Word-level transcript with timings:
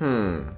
Hmm. 0.00 0.56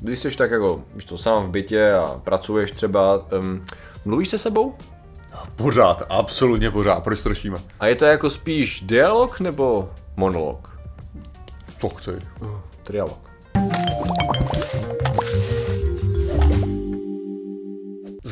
Když 0.00 0.18
jsi 0.18 0.36
tak 0.36 0.50
jako, 0.50 0.84
víš 0.94 1.04
to, 1.04 1.18
sám 1.18 1.46
v 1.46 1.50
bytě 1.50 1.92
a 1.92 2.20
pracuješ 2.24 2.70
třeba, 2.70 3.32
um, 3.38 3.64
mluvíš 4.04 4.28
se 4.28 4.38
sebou? 4.38 4.74
Pořád, 5.56 6.02
absolutně 6.08 6.70
pořád, 6.70 7.04
proč 7.04 7.22
to 7.22 7.28
řešíme? 7.28 7.58
A 7.80 7.86
je 7.86 7.94
to 7.94 8.04
jako 8.04 8.30
spíš 8.30 8.80
dialog 8.80 9.40
nebo 9.40 9.90
monolog? 10.16 10.78
Co 11.78 11.88
chci? 11.88 12.10
Dialog. 12.90 13.27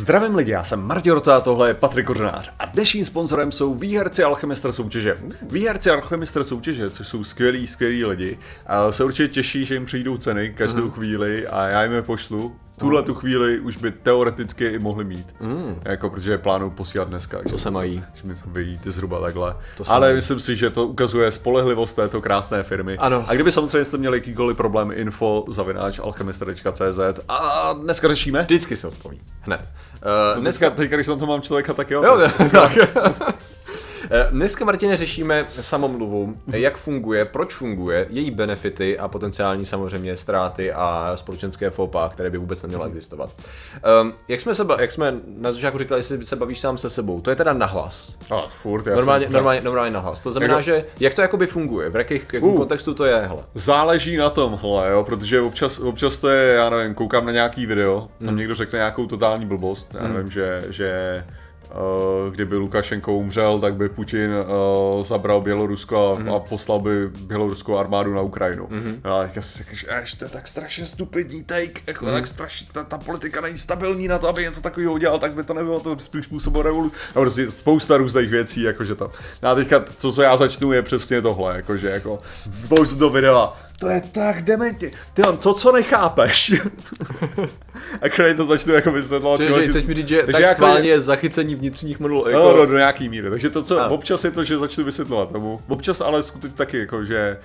Zdravím 0.06 0.34
lidi, 0.34 0.50
já 0.50 0.64
jsem 0.64 0.80
Martin 0.80 1.12
Rota, 1.12 1.40
tohle 1.40 1.70
je 1.70 1.74
Patrik 1.74 2.06
Kořenář 2.06 2.52
a 2.58 2.66
dnešním 2.66 3.04
sponzorem 3.04 3.52
jsou 3.52 3.74
výherci 3.74 4.22
Alchemistra 4.22 4.72
soutěže. 4.72 5.18
Výherci 5.42 5.90
Alchemistra 5.90 6.44
soutěže, 6.44 6.90
což 6.90 7.06
jsou 7.06 7.24
skvělí, 7.24 7.66
skvělí 7.66 8.04
lidi, 8.04 8.38
a 8.66 8.92
se 8.92 9.04
určitě 9.04 9.28
těší, 9.28 9.64
že 9.64 9.74
jim 9.74 9.84
přijdou 9.84 10.16
ceny 10.16 10.54
každou 10.56 10.82
mm. 10.82 10.90
chvíli 10.90 11.46
a 11.46 11.68
já 11.68 11.82
jim 11.82 11.92
je 11.92 12.02
pošlu. 12.02 12.56
Tuhle 12.78 13.02
tu 13.02 13.14
chvíli 13.14 13.60
už 13.60 13.76
by 13.76 13.90
teoreticky 13.90 14.64
i 14.64 14.78
mohli 14.78 15.04
mít, 15.04 15.34
mm. 15.40 15.80
jako 15.84 16.10
protože 16.10 16.38
plánuju 16.38 16.70
posílat 16.70 17.08
dneska. 17.08 17.38
To 17.50 17.58
se 17.58 17.70
mají. 17.70 18.04
Že 18.14 18.28
mi 18.28 18.34
to 18.34 18.40
vyjít 18.46 18.80
zhruba 18.86 19.20
takhle. 19.20 19.56
To 19.76 19.84
Ale 19.86 20.06
mají. 20.06 20.14
myslím 20.14 20.40
si, 20.40 20.56
že 20.56 20.70
to 20.70 20.86
ukazuje 20.86 21.32
spolehlivost 21.32 21.96
této 21.96 22.20
krásné 22.20 22.62
firmy. 22.62 22.98
Ano. 22.98 23.24
A 23.28 23.34
kdyby 23.34 23.52
samozřejmě 23.52 23.84
jste 23.84 23.96
měli 23.96 24.18
jakýkoliv 24.18 24.56
problém, 24.56 24.92
info 24.94 25.44
zavináč 25.48 25.98
alchemistra.cz 25.98 26.98
a 27.28 27.72
dneska 27.72 28.08
řešíme. 28.08 28.42
Vždycky 28.42 28.76
se 28.76 28.88
odpovím. 28.88 29.20
Hned. 29.40 29.60
Uh, 30.36 30.40
Dneska, 30.40 30.70
teďka, 30.70 30.96
když 30.96 31.06
na 31.06 31.16
to 31.16 31.26
mám 31.26 31.42
člověka, 31.42 31.74
tak 31.74 31.90
jo. 31.90 32.02
Jo, 32.04 32.30
tak. 32.52 32.72
Eh, 34.10 34.28
Dneska, 34.30 34.64
Martine, 34.64 34.96
řešíme 34.96 35.46
samomluvu, 35.60 36.36
jak 36.52 36.76
funguje, 36.78 37.24
proč 37.24 37.54
funguje, 37.54 38.06
její 38.10 38.30
benefity 38.30 38.98
a 38.98 39.08
potenciální 39.08 39.66
samozřejmě 39.66 40.16
ztráty 40.16 40.72
a 40.72 41.12
společenské 41.14 41.70
fopa, 41.70 42.08
které 42.08 42.30
by 42.30 42.38
vůbec 42.38 42.62
nemělo 42.62 42.84
existovat. 42.84 43.30
Um, 44.02 44.12
jak, 44.28 44.40
jsme 44.40 44.54
se, 44.54 44.66
jak 44.80 44.92
jsme 44.92 45.14
na 45.38 45.52
začátku 45.52 45.78
říkali, 45.78 45.98
jestli 45.98 46.26
se 46.26 46.36
bavíš 46.36 46.60
sám 46.60 46.78
se 46.78 46.90
sebou, 46.90 47.20
to 47.20 47.30
je 47.30 47.36
teda 47.36 47.52
nahlas. 47.52 48.16
A 48.30 48.40
furt, 48.48 48.86
já 48.86 48.94
Normálně, 48.96 49.24
jsem, 49.26 49.32
normálně, 49.32 49.60
normálně 49.60 49.90
nahlas. 49.90 50.20
To 50.20 50.30
znamená, 50.30 50.52
Jako- 50.54 50.62
že 50.62 50.84
jak 51.00 51.14
to 51.14 51.22
jakoby 51.22 51.46
funguje, 51.46 51.90
v 51.90 51.96
jakých, 51.96 52.22
jakém 52.32 52.48
Uh. 52.48 52.56
kontextu 52.56 52.94
to 52.94 53.04
je, 53.04 53.16
hele. 53.16 53.42
Záleží 53.54 54.16
na 54.16 54.30
tom, 54.30 54.58
hele, 54.62 54.90
jo, 54.90 55.04
protože 55.04 55.40
občas, 55.40 55.78
občas 55.78 56.16
to 56.16 56.28
je, 56.28 56.54
já 56.54 56.70
nevím, 56.70 56.94
koukám 56.94 57.26
na 57.26 57.32
nějaký 57.32 57.66
video, 57.66 58.08
tam 58.18 58.28
Hmm. 58.28 58.36
někdo 58.36 58.54
řekne 58.54 58.76
nějakou 58.76 59.06
totální 59.06 59.46
blbost, 59.46 59.96
já 60.00 60.08
nevím, 60.08 60.30
že, 60.30 60.64
že 60.70 61.24
Uh, 61.28 61.32
kdyby 62.32 62.56
Lukašenko 62.56 63.14
umřel, 63.14 63.58
tak 63.60 63.74
by 63.74 63.88
Putin 63.88 64.30
uh, 64.96 65.04
zabral 65.04 65.40
Bělorusko 65.40 66.12
a, 66.12 66.16
Hmm. 66.16 66.30
a 66.30 66.38
poslal 66.40 66.78
by 66.78 67.08
běloruskou 67.08 67.76
armádu 67.76 68.14
na 68.14 68.20
Ukrajinu. 68.20 68.68
A 69.04 69.22
teďka 69.22 69.42
si 69.42 69.58
říkáš, 69.58 69.86
až 70.02 70.14
to 70.14 70.24
je 70.24 70.28
tak 70.28 70.48
strašně 70.48 70.86
stupidní 70.86 71.44
take, 71.44 71.80
jako 71.86 72.04
Hmm. 72.04 72.14
tak 72.14 72.26
strašně, 72.26 72.66
ta, 72.72 72.84
ta, 72.84 72.98
politika 72.98 73.40
není 73.40 73.58
stabilní 73.58 74.08
na 74.08 74.18
to, 74.18 74.28
aby 74.28 74.42
něco 74.42 74.60
takového 74.60 74.92
udělal, 74.92 75.18
tak 75.18 75.34
by 75.34 75.44
to 75.44 75.54
nebylo 75.54 75.80
to 75.80 75.98
spíš 75.98 76.24
způsobem 76.24 76.62
revoluce. 76.62 76.96
A 77.10 77.20
prostě 77.20 77.50
spousta 77.50 77.96
různých 77.96 78.30
věcí, 78.30 78.62
jakože 78.62 78.94
to. 78.94 79.10
No 79.42 79.48
a 79.48 79.54
teďka 79.54 79.80
to, 79.80 80.12
co 80.12 80.22
já 80.22 80.36
začnu, 80.36 80.72
je 80.72 80.82
přesně 80.82 81.22
tohle, 81.22 81.56
jakože 81.56 81.90
jako 81.90 82.18
spoustu 82.64 82.96
do 82.98 83.10
videa, 83.10 83.52
to 83.78 83.88
je 83.88 84.02
tak 84.12 84.42
dementně. 84.42 84.90
Ty 85.14 85.22
on, 85.22 85.36
to, 85.36 85.54
co 85.54 85.72
nechápeš. 85.72 86.52
a 88.02 88.08
když 88.08 88.36
to 88.36 88.46
začnu 88.46 88.74
jako 88.74 88.92
vysvětlovat. 88.92 89.40
Že, 89.40 89.68
chceš 89.68 89.84
mi 89.84 89.94
říct, 89.94 90.08
že 90.08 90.16
Takže 90.16 90.32
tak 90.32 90.40
jako- 90.40 90.54
schválně 90.54 90.88
je 90.88 91.00
zachycení 91.00 91.54
vnitřních 91.54 92.00
monologů. 92.00 92.30
No, 92.32 92.56
no, 92.56 92.66
do 92.66 92.76
nějaký 92.76 93.08
míry. 93.08 93.30
Takže 93.30 93.50
to, 93.50 93.62
co 93.62 93.80
A. 93.80 93.88
občas 93.88 94.24
je 94.24 94.30
to, 94.30 94.44
že 94.44 94.58
začnu 94.58 94.84
vysvětlovat 94.84 95.32
tomu. 95.32 95.60
Občas 95.68 96.00
ale 96.00 96.22
skutečně 96.22 96.56
taky, 96.56 96.78
jako, 96.78 97.04
že 97.04 97.38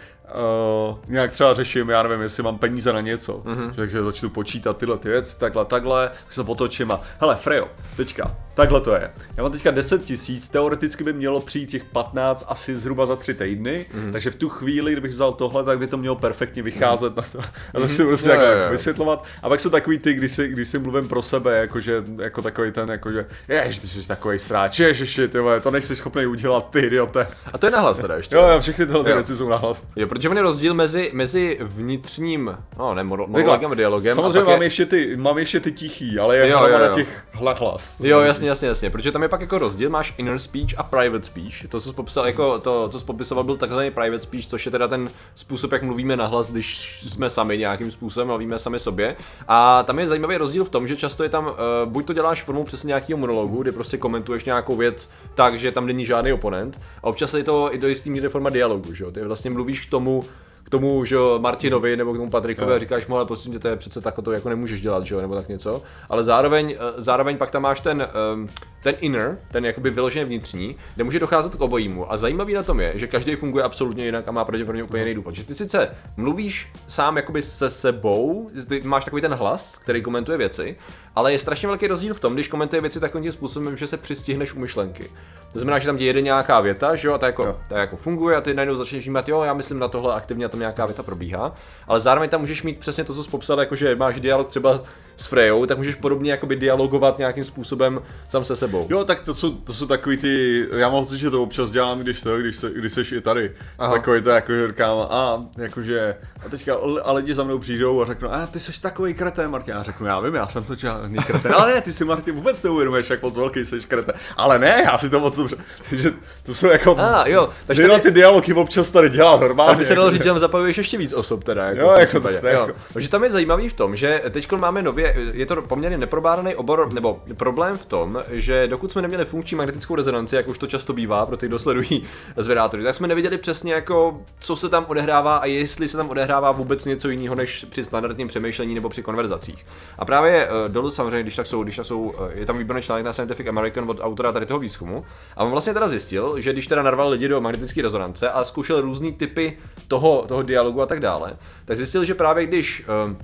uh, 0.89 0.97
nějak 1.07 1.31
třeba 1.31 1.53
řeším, 1.53 1.89
já 1.89 2.03
nevím, 2.03 2.21
jestli 2.21 2.43
mám 2.43 2.57
peníze 2.57 2.93
na 2.93 3.01
něco. 3.01 3.33
Mm-hmm. 3.45 3.71
Takže 3.75 4.03
začnu 4.03 4.29
počítat 4.29 4.77
tyhle 4.77 4.97
ty 4.97 5.09
věci, 5.09 5.39
takhle, 5.39 5.65
takhle, 5.65 6.07
tak 6.07 6.33
se 6.33 6.43
potočím 6.43 6.91
a 6.91 7.01
hele, 7.19 7.35
Frejo, 7.41 7.67
teďka, 7.97 8.35
takhle 8.53 8.81
to 8.81 8.95
je. 8.95 9.11
Já 9.37 9.43
mám 9.43 9.51
teďka 9.51 9.71
10 9.71 10.03
tisíc, 10.05 10.49
teoreticky 10.49 11.03
by 11.03 11.13
mělo 11.13 11.39
přijít 11.39 11.69
těch 11.69 11.83
15 11.85 12.45
asi 12.47 12.75
zhruba 12.75 13.05
za 13.05 13.15
tři 13.15 13.33
týdny, 13.33 13.85
mm-hmm. 13.95 14.11
takže 14.11 14.31
v 14.31 14.35
tu 14.35 14.49
chvíli, 14.49 14.91
kdybych 14.91 15.11
vzal 15.11 15.33
tohle, 15.33 15.63
tak 15.63 15.79
by 15.79 15.87
to 15.87 15.97
mělo 15.97 16.15
perfektně 16.15 16.63
vycházet 16.63 17.15
na 17.15 17.23
to. 17.31 17.39
A 17.73 17.79
začnu 17.79 18.05
prostě 18.05 18.29
Jo, 18.29 18.35
takhle 18.35 18.57
jo, 18.57 18.63
jo. 18.63 18.71
vysvětlovat. 18.71 19.23
A 19.43 19.49
pak 19.49 19.59
jsou 19.59 19.69
takový 19.69 19.97
ty, 19.97 20.13
když 20.21 20.31
si, 20.31 20.47
když 20.47 20.67
si 20.67 20.79
mluvím 20.79 21.07
pro 21.07 21.21
sebe, 21.21 21.57
jakože, 21.57 22.03
jako 22.17 22.41
takový 22.41 22.71
ten, 22.71 22.89
jakože, 22.89 23.25
jež, 23.47 23.79
ty 23.79 23.87
jsi 23.87 24.07
takový 24.07 24.39
sráč, 24.39 24.79
ježiši, 24.79 25.27
ty 25.27 25.39
vole, 25.39 25.59
to 25.59 25.71
nejsi 25.71 25.95
schopný 25.95 26.25
udělat, 26.25 26.69
ty 26.69 26.79
idiote. 26.79 27.27
A 27.53 27.57
to 27.57 27.67
je 27.67 27.71
nahlas 27.71 27.99
teda 27.99 28.15
ještě. 28.15 28.35
Jo, 28.35 28.47
jo, 28.47 28.59
všechny 28.61 28.85
tyhle 28.85 29.03
ty 29.03 29.13
věci 29.13 29.35
jsou 29.35 29.49
nahlas. 29.49 29.87
Jo, 29.95 30.07
protože 30.07 30.29
on 30.29 30.37
je 30.37 30.43
rozdíl 30.43 30.73
mezi, 30.73 31.09
mezi 31.13 31.57
vnitřním, 31.61 32.57
no 32.77 32.93
ne, 32.93 33.03
mono- 33.03 33.27
monologem 33.27 33.71
a 33.71 33.75
dialogem. 33.75 34.15
Samozřejmě 34.15 34.39
a 34.39 34.43
mám, 34.43 34.61
je, 34.61 34.65
ještě 34.65 34.85
ty, 34.85 35.17
mám 35.17 35.37
ještě 35.37 35.59
ty 35.59 35.71
tichý, 35.71 36.19
ale 36.19 36.37
je 36.37 36.49
Jo, 36.49 36.67
jo, 36.67 36.77
jo, 36.77 36.89
těch 36.93 37.23
hlas. 37.31 37.99
Jo, 38.03 38.19
jasně, 38.19 38.49
jasně, 38.49 38.67
jasně, 38.67 38.89
protože 38.89 39.11
tam 39.11 39.21
je 39.21 39.29
pak 39.29 39.41
jako 39.41 39.59
rozdíl, 39.59 39.89
máš 39.89 40.13
inner 40.17 40.39
speech 40.39 40.73
a 40.77 40.83
private 40.83 41.23
speech. 41.23 41.67
To, 41.69 41.79
co 41.79 41.89
jsi 41.89 41.95
popsal, 41.95 42.25
jako 42.27 42.59
to, 42.59 42.89
co 42.89 42.99
jsi 42.99 43.05
popisoval, 43.05 43.43
byl 43.43 43.57
takzvaný 43.57 43.91
private 43.91 44.19
speech, 44.19 44.47
což 44.47 44.65
je 44.65 44.71
teda 44.71 44.87
ten 44.87 45.09
způsob, 45.35 45.71
jak 45.71 45.83
mluvíme 45.83 46.17
nahlas, 46.17 46.51
když 46.51 46.99
jsme 47.07 47.29
sami 47.29 47.57
nějakým 47.57 47.91
způsobem, 47.91 48.27
mluvíme 48.27 48.59
sami 48.59 48.79
sobě. 48.79 49.15
A 49.47 49.83
tam 49.83 49.99
je 49.99 50.07
zajímavý 50.11 50.37
rozdíl 50.37 50.65
v 50.65 50.69
tom, 50.69 50.87
že 50.87 50.97
často 50.97 51.23
je 51.23 51.29
tam, 51.29 51.45
uh, 51.45 51.53
buď 51.85 52.05
to 52.05 52.13
děláš 52.13 52.43
formou 52.43 52.63
přesně 52.63 52.87
nějakého 52.87 53.19
monologu, 53.19 53.61
kdy 53.61 53.71
prostě 53.71 53.97
komentuješ 53.97 54.45
nějakou 54.45 54.75
věc 54.75 55.09
tak, 55.35 55.59
že 55.59 55.71
tam 55.71 55.85
není 55.85 56.05
žádný 56.05 56.33
oponent, 56.33 56.79
a 57.03 57.07
občas 57.07 57.33
je 57.33 57.43
to 57.43 57.75
i 57.75 57.77
do 57.77 57.87
jistý 57.87 58.09
míry 58.09 58.29
forma 58.29 58.49
dialogu, 58.49 58.93
že 58.93 59.03
jo? 59.03 59.11
Ty 59.11 59.21
vlastně 59.21 59.49
mluvíš 59.49 59.85
k 59.85 59.89
tomu, 59.89 60.23
tomu, 60.71 61.05
že 61.05 61.17
Martinovi 61.37 61.97
nebo 61.97 62.13
k 62.13 62.17
tomu 62.17 62.29
Patrikovi 62.29 62.73
a 62.73 62.79
říkáš 62.79 63.07
mu, 63.07 63.15
ale 63.15 63.25
prosím 63.25 63.51
tě, 63.53 63.59
to 63.59 63.67
je 63.67 63.75
přece 63.75 64.01
takhle 64.01 64.23
to 64.23 64.31
jako 64.31 64.49
nemůžeš 64.49 64.81
dělat, 64.81 65.05
že 65.05 65.15
jo, 65.15 65.21
nebo 65.21 65.35
tak 65.35 65.49
něco. 65.49 65.81
Ale 66.09 66.23
zároveň, 66.23 66.75
eh, 66.79 66.93
zároveň 66.97 67.37
pak 67.37 67.51
tam 67.51 67.61
máš 67.61 67.79
ten, 67.79 68.07
ehm, 68.33 68.47
ten 68.83 68.95
inner, 68.99 69.39
ten 69.51 69.65
jakoby 69.65 69.89
vyloženě 69.89 70.25
vnitřní, 70.25 70.75
kde 70.95 71.03
může 71.03 71.19
docházet 71.19 71.55
k 71.55 71.61
obojímu. 71.61 72.11
A 72.11 72.17
zajímavý 72.17 72.53
na 72.53 72.63
tom 72.63 72.79
je, 72.79 72.91
že 72.95 73.07
každý 73.07 73.35
funguje 73.35 73.63
absolutně 73.63 74.05
jinak 74.05 74.27
a 74.27 74.31
má 74.31 74.45
pravděpodobně 74.45 74.83
úplně 74.83 75.03
jiný 75.03 75.13
důvod. 75.13 75.35
Že 75.35 75.43
ty 75.43 75.55
sice 75.55 75.89
mluvíš 76.17 76.71
sám 76.87 77.17
jakoby 77.17 77.41
se 77.41 77.71
sebou, 77.71 78.49
ty 78.67 78.81
máš 78.81 79.05
takový 79.05 79.21
ten 79.21 79.33
hlas, 79.33 79.77
který 79.77 80.01
komentuje 80.01 80.37
věci, 80.37 80.75
ale 81.15 81.31
je 81.31 81.39
strašně 81.39 81.67
velký 81.67 81.87
rozdíl 81.87 82.13
v 82.13 82.19
tom, 82.19 82.33
když 82.33 82.47
komentuje 82.47 82.81
věci 82.81 82.99
takovým 82.99 83.23
tím 83.23 83.31
způsobem, 83.31 83.77
že 83.77 83.87
se 83.87 83.97
přistihneš 83.97 84.53
u 84.53 84.59
myšlenky. 84.59 85.11
To 85.53 85.59
znamená, 85.59 85.79
že 85.79 85.85
tam 85.85 85.97
jede 85.97 86.21
nějaká 86.21 86.59
věta, 86.59 86.95
že 86.95 87.07
jo, 87.07 87.13
a 87.13 87.17
ta 87.17 87.27
jako, 87.27 87.59
ta 87.67 87.79
jako 87.79 87.97
funguje 87.97 88.35
a 88.35 88.41
ty 88.41 88.53
najednou 88.53 88.75
začneš 88.75 89.05
vnímat, 89.05 89.29
jo, 89.29 89.41
já 89.41 89.53
myslím 89.53 89.79
na 89.79 89.87
tohle 89.87 90.13
aktivně 90.13 90.45
a 90.45 90.49
tam 90.49 90.59
nějaká 90.59 90.85
věta 90.85 91.03
probíhá, 91.03 91.53
ale 91.87 91.99
zároveň 91.99 92.29
tam 92.29 92.41
můžeš 92.41 92.63
mít 92.63 92.79
přesně 92.79 93.03
to, 93.03 93.13
co 93.13 93.23
jsi 93.23 93.29
popsal, 93.29 93.59
jako 93.59 93.75
že 93.75 93.95
máš 93.95 94.19
dialog 94.19 94.49
třeba 94.49 94.81
s 95.21 95.25
Frejou, 95.25 95.65
tak 95.65 95.77
můžeš 95.77 95.95
podobně 95.95 96.31
jakoby 96.31 96.55
dialogovat 96.55 97.17
nějakým 97.17 97.43
způsobem 97.43 98.01
sám 98.29 98.43
se 98.43 98.55
sebou. 98.55 98.87
Jo, 98.89 99.03
tak 99.05 99.21
to 99.21 99.33
jsou, 99.33 99.51
to 99.51 99.73
jsou 99.73 99.85
takový 99.85 100.17
ty, 100.17 100.65
já 100.75 100.89
mám 100.89 101.03
pocit, 101.03 101.17
že 101.17 101.29
to 101.29 101.43
občas 101.43 101.71
dělám, 101.71 101.99
když 101.99 102.21
to, 102.21 102.37
když, 102.37 102.55
se, 102.55 102.69
když 102.69 102.93
seš 102.93 103.11
i 103.11 103.21
tady. 103.21 103.51
Aha. 103.79 103.93
Takový 103.93 104.21
to, 104.21 104.29
jako 104.29 104.51
že 104.53 104.67
říkám, 104.67 104.97
a, 105.09 105.45
jakože, 105.57 106.15
a 106.45 106.49
teďka 106.49 106.75
a 107.03 107.11
lidi 107.11 107.35
za 107.35 107.43
mnou 107.43 107.59
přijdou 107.59 108.01
a 108.01 108.05
řeknou, 108.05 108.31
a 108.31 108.45
ty 108.47 108.59
seš 108.59 108.77
takový 108.77 109.13
kretén, 109.13 109.51
Martin. 109.51 109.73
Já 109.73 109.83
řeknu, 109.83 110.07
já 110.07 110.19
vím, 110.19 110.35
já 110.35 110.47
jsem 110.47 110.63
to 110.63 110.75
žádný 110.75 111.17
kretén. 111.19 111.53
Ale 111.53 111.73
ne, 111.73 111.81
ty 111.81 111.93
si 111.93 112.05
Martin 112.05 112.35
vůbec 112.35 112.63
neuvědomuješ, 112.63 113.09
jak 113.09 113.21
moc 113.21 113.37
velký 113.37 113.65
seš 113.65 113.85
kretén. 113.85 114.15
Ale 114.37 114.59
ne, 114.59 114.81
já 114.85 114.97
si 114.97 115.09
to 115.09 115.19
moc 115.19 115.37
dobře. 115.37 115.55
Takže 115.89 116.11
to 116.43 116.53
jsou 116.53 116.67
jako, 116.67 116.99
A 116.99 117.27
jo, 117.27 117.49
takže 117.67 117.87
tady, 117.87 118.01
ty 118.01 118.11
dialogy 118.11 118.53
občas 118.53 118.89
tady 118.89 119.09
dělám 119.09 119.39
normálně. 119.39 119.69
tam 119.69 119.77
by 119.77 119.85
se 119.85 119.95
dalo 119.95 120.07
jako, 120.07 120.13
říct, 120.13 120.23
že 120.23 120.29
tam 120.29 120.39
zapojuješ 120.39 120.77
ještě 120.77 120.97
víc 120.97 121.13
osob 121.13 121.43
teda. 121.43 121.65
Jako 121.65 121.81
Jo, 121.81 121.95
jako 121.99 122.19
to 122.19 122.29
je 122.29 122.39
jo. 122.43 122.49
jako- 122.59 122.73
Takže 122.93 123.09
tam 123.09 123.23
je 123.23 123.31
zajímavý 123.31 123.69
v 123.69 123.73
tom, 123.73 123.95
že 123.95 124.21
teď 124.31 124.51
máme 124.51 124.81
nově, 124.81 125.10
je 125.33 125.45
to 125.45 125.61
poměrně 125.61 125.97
neprobádaný 125.97 126.55
obor, 126.55 126.93
nebo 126.93 127.21
problém 127.37 127.77
v 127.77 127.85
tom, 127.85 128.23
že 128.31 128.67
dokud 128.67 128.91
jsme 128.91 129.01
neměli 129.01 129.25
funkční 129.25 129.57
magnetickou 129.57 129.95
rezonanci, 129.95 130.35
jak 130.35 130.47
už 130.47 130.57
to 130.57 130.67
často 130.67 130.93
bývá 130.93 131.25
pro 131.25 131.37
ty, 131.37 131.47
kdo 131.47 131.59
sledují 131.59 132.03
zvedátory, 132.37 132.83
tak 132.83 132.95
jsme 132.95 133.07
nevěděli 133.07 133.37
přesně 133.37 133.73
jako, 133.73 134.21
co 134.39 134.55
se 134.55 134.69
tam 134.69 134.85
odehrává 134.87 135.37
a 135.37 135.45
jestli 135.45 135.87
se 135.87 135.97
tam 135.97 136.09
odehrává 136.09 136.51
vůbec 136.51 136.85
něco 136.85 137.09
jiného 137.09 137.35
než 137.35 137.65
při 137.69 137.83
standardním 137.83 138.27
přemýšlení 138.27 138.75
nebo 138.75 138.89
při 138.89 139.03
konverzacích. 139.03 139.65
A 139.97 140.05
právě 140.05 140.47
eh, 140.47 140.69
dolů 140.69 140.91
samozřejmě, 140.91 141.21
když 141.21 141.35
tak 141.35 141.47
jsou, 141.47 141.63
když 141.63 141.75
tak 141.75 141.85
jsou, 141.85 142.13
eh, 142.19 142.39
je 142.39 142.45
tam 142.45 142.57
výborný 142.57 142.81
článek 142.81 143.05
na 143.05 143.13
Scientific 143.13 143.47
American 143.47 143.89
od 143.89 143.99
autora 144.01 144.31
tady 144.31 144.45
toho 144.45 144.59
výzkumu. 144.59 145.05
A 145.37 145.43
on 145.43 145.51
vlastně 145.51 145.73
teda 145.73 145.87
zjistil, 145.87 146.41
že 146.41 146.53
když 146.53 146.67
teda 146.67 146.81
narval 146.81 147.09
lidi 147.09 147.27
do 147.27 147.41
magnetické 147.41 147.81
rezonance 147.81 148.29
a 148.29 148.43
zkoušel 148.43 148.81
různý 148.81 149.13
typy 149.13 149.57
toho, 149.87 150.25
toho 150.27 150.41
dialogu 150.41 150.81
a 150.81 150.85
tak 150.85 150.99
dále, 150.99 151.37
tak 151.65 151.77
zjistil, 151.77 152.05
že 152.05 152.15
právě 152.15 152.45
když 152.45 152.83
eh, 153.09 153.15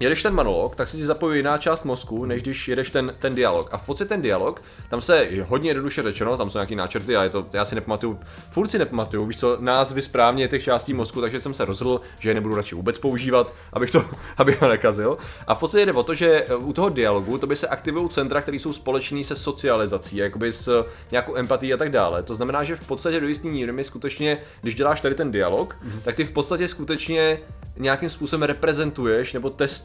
jedeš 0.00 0.22
ten 0.22 0.34
monolog, 0.34 0.76
tak 0.76 0.88
se 0.88 0.96
ti 0.96 1.04
zapojí 1.04 1.38
jiná 1.38 1.58
část 1.58 1.84
mozku, 1.84 2.24
než 2.24 2.42
když 2.42 2.68
jedeš 2.68 2.90
ten, 2.90 3.14
ten 3.18 3.34
dialog. 3.34 3.68
A 3.72 3.78
v 3.78 3.86
podstatě 3.86 4.08
ten 4.08 4.22
dialog, 4.22 4.62
tam 4.90 5.00
se 5.00 5.26
je 5.30 5.42
hodně 5.42 5.70
jednoduše 5.70 6.02
řečeno, 6.02 6.36
tam 6.36 6.50
jsou 6.50 6.58
nějaký 6.58 6.76
náčrty 6.76 7.16
a 7.16 7.22
je 7.22 7.30
to, 7.30 7.46
já 7.52 7.64
si 7.64 7.74
nepamatuju, 7.74 8.18
furt 8.50 8.68
si 8.68 8.78
nepamatuju, 8.78 9.26
víš 9.26 9.38
co, 9.38 9.56
názvy 9.60 10.02
správně 10.02 10.48
těch 10.48 10.62
částí 10.62 10.94
mozku, 10.94 11.20
takže 11.20 11.40
jsem 11.40 11.54
se 11.54 11.64
rozhodl, 11.64 12.00
že 12.20 12.30
je 12.30 12.34
nebudu 12.34 12.54
radši 12.54 12.74
vůbec 12.74 12.98
používat, 12.98 13.54
abych 13.72 13.90
to, 13.90 14.04
abych 14.36 14.62
ho 14.62 14.68
nekazil. 14.68 15.18
A 15.46 15.54
v 15.54 15.58
podstatě 15.58 15.86
jde 15.86 15.92
o 15.92 16.02
to, 16.02 16.14
že 16.14 16.44
eh, 16.48 16.54
u 16.54 16.72
toho 16.72 16.88
dialogu 16.88 17.38
to 17.38 17.46
by 17.46 17.56
se 17.56 17.68
aktivují 17.68 18.08
centra, 18.08 18.40
které 18.40 18.56
jsou 18.56 18.72
společné 18.72 19.24
se 19.24 19.36
socializací, 19.36 20.16
jakoby 20.16 20.52
s 20.52 20.86
nějakou 21.10 21.36
empatí 21.36 21.74
a 21.74 21.76
tak 21.76 21.90
dále. 21.90 22.22
To 22.22 22.34
znamená, 22.34 22.64
že 22.64 22.76
v 22.76 22.86
podstatě 22.86 23.20
do 23.20 23.28
jistý 23.28 23.50
míry 23.50 23.84
skutečně, 23.84 24.38
když 24.62 24.74
děláš 24.74 25.00
tady 25.00 25.14
ten 25.14 25.32
dialog, 25.32 25.74
mm-hmm. 25.74 26.00
tak 26.04 26.14
ty 26.14 26.24
v 26.24 26.32
podstatě 26.32 26.68
skutečně 26.68 27.38
nějakým 27.76 28.08
způsobem 28.08 28.42
reprezentuješ 28.42 29.32
nebo 29.32 29.50
testuješ 29.50 29.81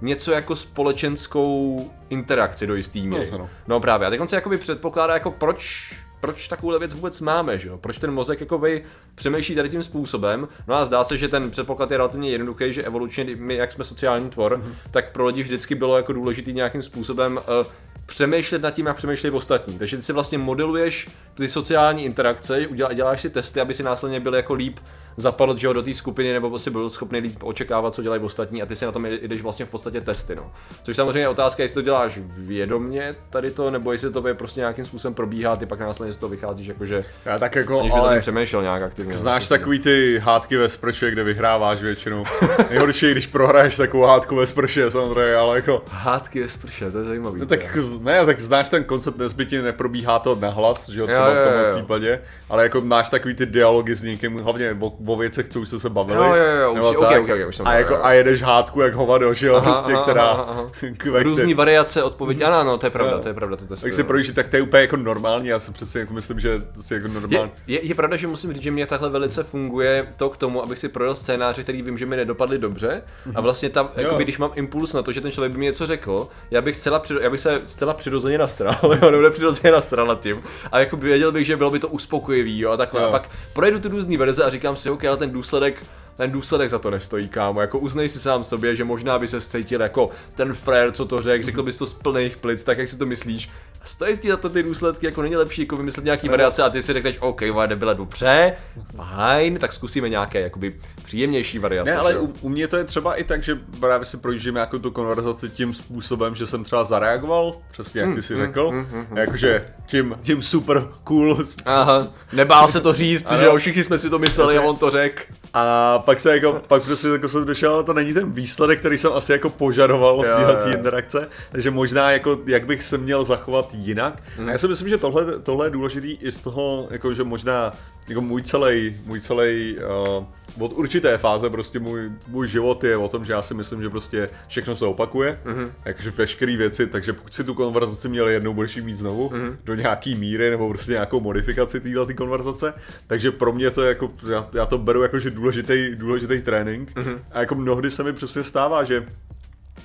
něco 0.00 0.32
jako 0.32 0.56
společenskou 0.56 1.90
interakci 2.10 2.66
do 2.66 2.74
jistý 2.74 3.06
míry. 3.06 3.30
No, 3.32 3.48
no. 3.68 3.80
právě. 3.80 4.06
A 4.06 4.10
teď 4.10 4.20
on 4.20 4.28
se 4.28 4.36
jakoby 4.36 4.58
předpokládá, 4.58 5.14
jako 5.14 5.30
proč 5.30 5.94
proč 6.24 6.48
takovou 6.48 6.78
věc 6.78 6.94
vůbec 6.94 7.20
máme, 7.20 7.58
že 7.58 7.68
jo? 7.68 7.78
Proč 7.78 7.98
ten 7.98 8.10
mozek 8.10 8.40
jakoby 8.40 8.84
přemýšlí 9.14 9.54
tady 9.54 9.68
tím 9.68 9.82
způsobem? 9.82 10.48
No 10.66 10.74
a 10.74 10.84
zdá 10.84 11.04
se, 11.04 11.16
že 11.16 11.28
ten 11.28 11.50
předpoklad 11.50 11.90
je 11.90 11.96
relativně 11.96 12.30
jednoduchý, 12.30 12.72
že 12.72 12.82
evolučně 12.82 13.26
my, 13.36 13.54
jak 13.54 13.72
jsme 13.72 13.84
sociální 13.84 14.30
tvor, 14.30 14.58
mm-hmm. 14.58 14.90
tak 14.90 15.12
pro 15.12 15.26
lidi 15.26 15.42
vždycky 15.42 15.74
bylo 15.74 15.96
jako 15.96 16.12
důležitý 16.12 16.52
nějakým 16.52 16.82
způsobem 16.82 17.36
uh, 17.36 17.66
přemýšlet 18.06 18.62
nad 18.62 18.70
tím, 18.70 18.86
jak 18.86 18.96
přemýšlí 18.96 19.30
ostatní. 19.30 19.78
Takže 19.78 19.96
ty 19.96 20.02
si 20.02 20.12
vlastně 20.12 20.38
modeluješ 20.38 21.08
ty 21.34 21.48
sociální 21.48 22.04
interakce, 22.04 22.66
děláš 22.94 23.20
si 23.20 23.30
testy, 23.30 23.60
aby 23.60 23.74
si 23.74 23.82
následně 23.82 24.20
byl 24.20 24.34
jako 24.34 24.54
líp 24.54 24.78
zapadl 25.16 25.56
že 25.56 25.66
jo, 25.66 25.72
do 25.72 25.82
té 25.82 25.94
skupiny, 25.94 26.32
nebo 26.32 26.58
si 26.58 26.70
byl 26.70 26.90
schopný 26.90 27.18
líp 27.18 27.42
očekávat, 27.42 27.94
co 27.94 28.02
dělají 28.02 28.22
ostatní 28.22 28.62
a 28.62 28.66
ty 28.66 28.76
si 28.76 28.84
na 28.84 28.92
tom 28.92 29.06
jdeš 29.06 29.42
vlastně 29.42 29.64
v 29.64 29.70
podstatě 29.70 30.00
testy. 30.00 30.34
No. 30.34 30.52
Což 30.82 30.96
samozřejmě 30.96 31.20
je 31.20 31.28
otázka, 31.28 31.62
jestli 31.62 31.74
to 31.74 31.82
děláš 31.82 32.18
vědomně 32.28 33.14
tady 33.30 33.50
to, 33.50 33.70
nebo 33.70 33.92
jestli 33.92 34.12
to 34.12 34.28
je 34.28 34.34
prostě 34.34 34.60
nějakým 34.60 34.84
způsobem 34.84 35.14
probíhá, 35.14 35.56
ty 35.56 35.66
pak 35.66 35.80
následně 35.80 36.12
z 36.12 36.16
toho 36.16 36.30
vycházíš 36.30 36.66
jakože. 36.66 37.04
Já 37.24 37.38
tak 37.38 37.54
jako, 37.54 37.80
aniž 37.80 37.92
ale 37.92 38.20
přemýšlel 38.20 38.62
nějak 38.62 38.82
aktivně. 38.82 39.12
Znáš 39.12 39.48
no, 39.48 39.56
takový 39.56 39.78
ty 39.78 40.18
hádky 40.18 40.56
ve 40.56 40.68
sprše, 40.68 41.10
kde 41.10 41.24
vyhráváš 41.24 41.82
většinou. 41.82 42.24
Nejhorší, 42.70 43.10
když 43.10 43.26
prohraješ 43.26 43.76
takovou 43.76 44.04
hádku 44.04 44.36
ve 44.36 44.46
sprše, 44.46 44.90
samozřejmě, 44.90 45.34
ale 45.34 45.56
jako. 45.56 45.82
Hádky 45.90 46.40
ve 46.40 46.48
sprše, 46.48 46.90
to 46.90 46.98
je 46.98 47.04
zajímavý. 47.04 47.40
No, 47.40 47.46
tak 47.46 47.62
jako, 47.62 47.80
ne, 48.00 48.26
tak 48.26 48.40
znáš 48.40 48.68
ten 48.68 48.84
koncept, 48.84 49.18
nezbytně 49.18 49.62
neprobíhá 49.62 50.18
to 50.18 50.34
nahlas, 50.34 50.88
že 50.88 51.00
jo, 51.00 51.06
třeba 51.06 51.28
jo, 51.28 51.34
jo, 51.34 51.40
jo. 51.40 51.48
v 51.48 51.52
tomhle 51.52 51.72
případě, 51.72 52.20
ale 52.50 52.62
jako 52.62 52.80
máš 52.80 53.08
takový 53.08 53.34
ty 53.34 53.46
dialogy 53.46 53.94
s 53.94 54.02
někým, 54.02 54.38
hlavně 54.38 54.74
o 55.06 55.16
věcech, 55.16 55.48
co 55.48 55.60
už 55.60 55.68
jste 55.68 55.78
se 55.78 55.90
bavili. 55.90 56.18
Jo, 56.18 56.34
jo, 56.34 56.60
jo, 56.62 56.74
nebo 56.74 56.88
okay, 56.88 57.20
okay, 57.20 57.20
okay, 57.20 57.46
už 57.46 57.60
a, 57.64 57.74
jako, 57.74 58.04
a 58.04 58.12
jedeš 58.12 58.42
hádku 58.42 58.80
jak 58.80 58.94
hovado, 58.94 59.34
že 59.34 59.46
jo, 59.46 59.56
aha, 59.56 59.72
prostě, 59.72 59.92
aha, 59.92 60.02
která... 60.02 60.24
Aha, 60.24 60.46
aha. 60.48 60.66
Různý 61.22 61.54
variace 61.54 62.02
odpovědi, 62.02 62.44
ano, 62.44 62.56
ano, 62.56 62.78
to 62.78 62.86
je 62.86 62.90
pravda, 62.90 63.18
to 63.18 63.28
je 63.28 63.34
pravda. 63.34 63.56
To, 63.56 63.66
to 63.66 63.76
tak 63.76 63.92
si 63.92 64.04
projíždí, 64.04 64.32
tak 64.32 64.48
to 64.48 64.56
je 64.56 64.62
úplně 64.62 64.80
jako 64.80 64.96
normální, 64.96 65.48
já 65.48 65.60
si 65.60 65.72
přesně 65.72 66.00
jako 66.00 66.14
myslím, 66.14 66.40
že 66.40 66.58
to 66.58 66.94
je 66.94 67.00
jako 67.00 67.08
normální. 67.08 67.52
Je, 67.66 67.80
je, 67.80 67.86
je, 67.86 67.94
pravda, 67.94 68.16
že 68.16 68.26
musím 68.26 68.52
říct, 68.52 68.62
že 68.62 68.70
mě 68.70 68.86
takhle 68.86 69.10
velice 69.10 69.42
funguje 69.42 70.06
to 70.16 70.30
k 70.30 70.36
tomu, 70.36 70.62
abych 70.62 70.78
si 70.78 70.88
projel 70.88 71.14
scénáře, 71.14 71.62
který 71.62 71.82
vím, 71.82 71.98
že 71.98 72.06
mi 72.06 72.16
nedopadly 72.16 72.58
dobře. 72.58 73.02
A 73.34 73.40
vlastně 73.40 73.70
tam, 73.70 73.90
jako 73.96 74.16
když 74.16 74.38
mám 74.38 74.50
impuls 74.54 74.92
na 74.92 75.02
to, 75.02 75.12
že 75.12 75.20
ten 75.20 75.30
člověk 75.30 75.52
by 75.52 75.58
mi 75.58 75.64
něco 75.64 75.86
řekl, 75.86 76.28
já 76.50 76.60
bych, 76.60 76.76
zcela, 76.76 77.02
já 77.20 77.30
bych 77.30 77.40
se 77.40 77.62
zcela 77.64 77.94
přirozeně 77.94 78.38
nasral, 78.38 78.76
nebo 79.00 79.10
nepřirozeně 79.10 79.72
nasral 79.72 80.06
nad 80.06 80.20
tím. 80.20 80.42
A 80.72 80.78
jako 80.78 80.96
věděl 80.96 81.32
bych, 81.32 81.46
že 81.46 81.56
bylo 81.56 81.70
by 81.70 81.78
to 81.78 81.88
uspokojivý, 81.88 82.60
jo, 82.60 82.70
a 82.70 82.76
takhle. 82.76 83.02
Jo. 83.02 83.08
A 83.08 83.10
pak 83.10 83.30
projedu 83.52 83.78
ty 83.78 83.88
různé 83.88 84.18
verze 84.18 84.44
a 84.44 84.50
říkám 84.50 84.76
si, 84.76 84.90
OK, 84.94 85.04
ale 85.04 85.16
ten 85.16 85.30
důsledek 85.30 85.84
ten 86.16 86.30
důsledek 86.30 86.70
za 86.70 86.78
to 86.78 86.90
nestojí, 86.90 87.28
kámo. 87.28 87.60
Jako 87.60 87.78
uznej 87.78 88.08
si 88.08 88.20
sám 88.20 88.44
sobě, 88.44 88.76
že 88.76 88.84
možná 88.84 89.18
by 89.18 89.28
se 89.28 89.40
cítil 89.40 89.80
jako 89.80 90.10
ten 90.34 90.54
frér, 90.54 90.92
co 90.92 91.04
to 91.04 91.22
řekl, 91.22 91.44
řekl 91.44 91.62
bys 91.62 91.76
to 91.76 91.86
z 91.86 91.94
plných 91.94 92.36
plic, 92.36 92.64
tak 92.64 92.78
jak 92.78 92.88
si 92.88 92.98
to 92.98 93.06
myslíš. 93.06 93.50
Stojí 93.84 94.18
ti 94.18 94.28
za 94.28 94.36
to 94.36 94.48
ty 94.48 94.62
důsledky, 94.62 95.06
jako 95.06 95.22
není 95.22 95.36
lepší 95.36 95.62
jako 95.62 95.76
vymyslet 95.76 96.04
nějaký 96.04 96.28
variace 96.28 96.62
a 96.62 96.70
ty 96.70 96.82
si 96.82 96.92
řekneš, 96.92 97.16
OK, 97.20 97.42
vade 97.52 97.76
byla 97.76 97.92
dobře, 97.92 98.52
fajn, 98.96 99.58
tak 99.58 99.72
zkusíme 99.72 100.08
nějaké 100.08 100.40
jakoby 100.40 100.74
příjemnější 101.04 101.58
variace. 101.58 101.90
Ne, 101.90 101.96
ale 101.96 102.18
u, 102.18 102.32
u, 102.40 102.48
mě 102.48 102.68
to 102.68 102.76
je 102.76 102.84
třeba 102.84 103.14
i 103.14 103.24
tak, 103.24 103.42
že 103.42 103.58
právě 103.80 104.06
si 104.06 104.16
projíždím 104.16 104.54
nějakou 104.54 104.78
tu 104.78 104.90
konverzaci 104.90 105.48
tím 105.48 105.74
způsobem, 105.74 106.34
že 106.34 106.46
jsem 106.46 106.64
třeba 106.64 106.84
zareagoval, 106.84 107.54
přesně 107.72 108.00
jak 108.00 108.14
ty 108.14 108.22
si 108.22 108.34
mm, 108.34 108.40
řekl, 108.40 108.70
mm, 108.70 108.78
mm, 108.78 109.06
mm, 109.10 109.16
jakože 109.16 109.66
tím, 109.86 110.18
tím 110.22 110.42
super 110.42 110.88
cool. 111.04 111.38
Aha, 111.64 112.08
nebál 112.32 112.68
se 112.68 112.80
to 112.80 112.92
říct, 112.92 113.26
ano. 113.28 113.38
že 113.38 113.44
jo, 113.44 113.56
všichni 113.56 113.84
jsme 113.84 113.98
si 113.98 114.10
to 114.10 114.18
mysleli 114.18 114.58
a 114.58 114.62
on 114.62 114.76
to 114.76 114.90
řekl. 114.90 115.22
A 115.54 115.98
pak 115.98 116.20
se 116.20 116.34
jako, 116.34 116.62
pak 116.68 116.82
prostě 116.82 117.08
jako 117.08 117.28
jsem 117.28 117.44
došel, 117.44 117.74
ale 117.74 117.84
to 117.84 117.92
není 117.92 118.14
ten 118.14 118.32
výsledek, 118.32 118.78
který 118.78 118.98
jsem 118.98 119.12
asi 119.12 119.32
jako 119.32 119.50
požadoval 119.50 120.20
z 120.20 120.22
téhle 120.22 120.72
interakce, 120.72 121.28
takže 121.52 121.70
možná 121.70 122.10
jako, 122.10 122.38
jak 122.46 122.66
bych 122.66 122.84
se 122.84 122.98
měl 122.98 123.24
zachovat 123.24 123.74
jinak. 123.74 124.22
Mm. 124.38 124.48
A 124.48 124.52
já 124.52 124.58
si 124.58 124.68
myslím, 124.68 124.88
že 124.88 124.98
tohle, 124.98 125.40
tohle 125.40 125.66
je 125.66 125.70
důležitý 125.70 126.12
i 126.12 126.32
z 126.32 126.38
toho, 126.38 126.88
jako, 126.90 127.14
že 127.14 127.24
možná 127.24 127.72
jako 128.08 128.20
můj 128.20 128.42
celý, 128.42 128.96
můj 129.06 129.20
celý 129.20 129.76
uh, 130.18 130.24
od 130.58 130.72
určité 130.72 131.18
fáze 131.18 131.50
prostě 131.50 131.78
můj, 131.80 132.10
můj 132.28 132.48
život 132.48 132.84
je 132.84 132.96
o 132.96 133.08
tom, 133.08 133.24
že 133.24 133.32
já 133.32 133.42
si 133.42 133.54
myslím, 133.54 133.82
že 133.82 133.90
prostě 133.90 134.30
všechno 134.48 134.76
se 134.76 134.86
opakuje, 134.86 135.40
mm-hmm. 135.44 135.70
jakože 135.84 136.10
veškeré 136.10 136.56
věci, 136.56 136.86
takže 136.86 137.12
pokud 137.12 137.34
si 137.34 137.44
tu 137.44 137.54
konverzaci 137.54 138.08
měl 138.08 138.28
jednou, 138.28 138.54
budeš 138.54 138.76
mít 138.76 138.98
znovu 138.98 139.28
mm-hmm. 139.28 139.56
do 139.64 139.74
nějaký 139.74 140.14
míry 140.14 140.50
nebo 140.50 140.68
prostě 140.68 140.92
nějakou 140.92 141.20
modifikaci 141.20 141.80
téhle 141.80 142.14
konverzace, 142.14 142.74
takže 143.06 143.30
pro 143.30 143.52
mě 143.52 143.70
to 143.70 143.82
je 143.82 143.88
jako, 143.88 144.10
já, 144.30 144.48
já 144.54 144.66
to 144.66 144.78
beru 144.78 145.02
jako, 145.02 145.18
že 145.18 145.30
důležitý, 145.44 145.96
důležitý 145.96 146.42
trénink 146.42 146.94
mm-hmm. 146.94 147.18
a 147.32 147.40
jako 147.40 147.54
mnohdy 147.54 147.90
se 147.90 148.02
mi 148.02 148.12
přesně 148.12 148.42
stává, 148.42 148.84
že 148.84 149.06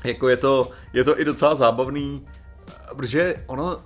jako 0.04 0.30
je 0.30 0.38
to, 0.38 0.72
je 0.94 1.04
to 1.04 1.20
i 1.20 1.26
docela 1.26 1.56
zábavný, 1.56 2.26
protože 2.96 3.36
ono, 3.48 3.82